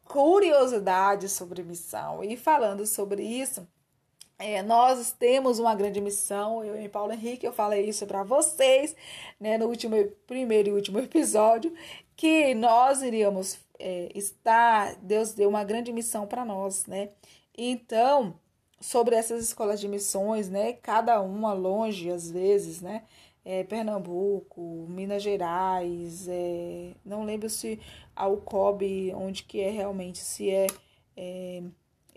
curiosidade 0.04 1.28
sobre 1.28 1.62
missão. 1.62 2.22
E 2.22 2.36
falando 2.36 2.86
sobre 2.86 3.22
isso, 3.22 3.66
é, 4.38 4.62
nós 4.62 5.12
temos 5.12 5.58
uma 5.58 5.74
grande 5.74 6.00
missão, 6.00 6.64
eu 6.64 6.80
e 6.80 6.88
Paulo 6.88 7.12
Henrique, 7.12 7.44
eu 7.46 7.52
falei 7.52 7.88
isso 7.88 8.06
para 8.06 8.22
vocês, 8.22 8.94
né, 9.40 9.58
no 9.58 9.66
último, 9.66 9.96
primeiro 10.26 10.68
e 10.68 10.72
último 10.72 10.98
episódio, 11.00 11.74
que 12.16 12.54
nós 12.54 13.02
iríamos 13.02 13.58
é, 13.78 14.10
estar, 14.14 14.94
Deus 14.96 15.32
deu 15.32 15.48
uma 15.48 15.64
grande 15.64 15.92
missão 15.92 16.26
para 16.26 16.44
nós, 16.44 16.86
né? 16.86 17.10
Então, 17.56 18.34
sobre 18.80 19.16
essas 19.16 19.42
escolas 19.42 19.80
de 19.80 19.88
missões, 19.88 20.48
né? 20.48 20.72
Cada 20.74 21.20
uma 21.20 21.52
longe, 21.52 22.10
às 22.10 22.30
vezes, 22.30 22.80
né? 22.80 23.04
É, 23.44 23.64
Pernambuco, 23.64 24.86
Minas 24.88 25.22
Gerais, 25.22 26.28
é, 26.28 26.92
não 27.04 27.24
lembro 27.24 27.48
se 27.48 27.80
Alcobe, 28.14 29.12
onde 29.14 29.44
que 29.44 29.60
é 29.60 29.70
realmente, 29.70 30.18
se 30.18 30.50
é, 30.50 30.66
é 31.16 31.62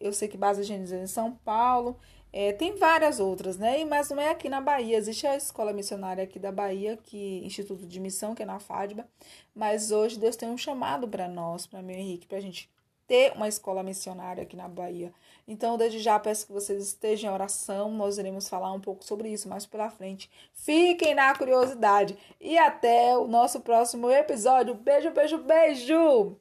eu 0.02 0.14
sei 0.14 0.28
que 0.28 0.38
base 0.38 0.66
de 0.66 0.74
em 0.74 1.08
São 1.08 1.34
Paulo, 1.46 1.98
é, 2.34 2.54
tem 2.54 2.76
várias 2.78 3.20
outras, 3.20 3.58
né? 3.58 3.84
Mas 3.86 4.10
não 4.10 4.22
é 4.22 4.30
aqui 4.30 4.48
na 4.48 4.62
Bahia. 4.62 4.98
Existe 4.98 5.28
a 5.28 5.36
escola 5.36 5.74
missionária 5.74 6.24
aqui 6.24 6.40
da 6.40 6.52
Bahia, 6.52 6.98
que 6.98 7.42
Instituto 7.46 7.86
de 7.86 8.00
Missão, 8.00 8.34
que 8.34 8.44
é 8.44 8.46
na 8.46 8.60
FADBA. 8.60 9.06
Mas 9.54 9.92
hoje 9.92 10.18
Deus 10.18 10.36
tem 10.36 10.50
um 10.50 10.58
chamado 10.58 11.08
para 11.08 11.28
nós, 11.28 11.68
para 11.68 11.82
mim 11.82 11.94
Henrique, 11.94 12.28
para 12.28 12.38
a 12.38 12.42
gente 12.42 12.70
ter 13.06 13.34
uma 13.36 13.50
escola 13.50 13.84
missionária 13.84 14.44
aqui 14.44 14.56
na 14.56 14.70
Bahia. 14.70 15.12
Então, 15.46 15.78
desde 15.78 16.00
já 16.00 16.18
peço 16.18 16.48
que 16.48 16.54
vocês 16.54 16.82
estejam 16.82 17.30
em 17.30 17.34
oração. 17.34 17.92
Nós 17.92 18.18
iremos 18.18 18.48
falar 18.48 18.72
um 18.72 18.80
pouco 18.80 19.04
sobre 19.04 19.28
isso 19.28 19.50
mais 19.50 19.66
pela 19.66 19.90
frente. 19.90 20.30
Fiquem 20.54 21.14
na 21.14 21.36
curiosidade 21.36 22.18
e 22.40 22.58
até 22.58 23.18
o 23.18 23.28
nosso 23.28 23.60
próximo 23.60 24.10
episódio. 24.10 24.74
Beijo, 24.76 25.12
beijo, 25.12 25.38
beijo! 25.40 26.38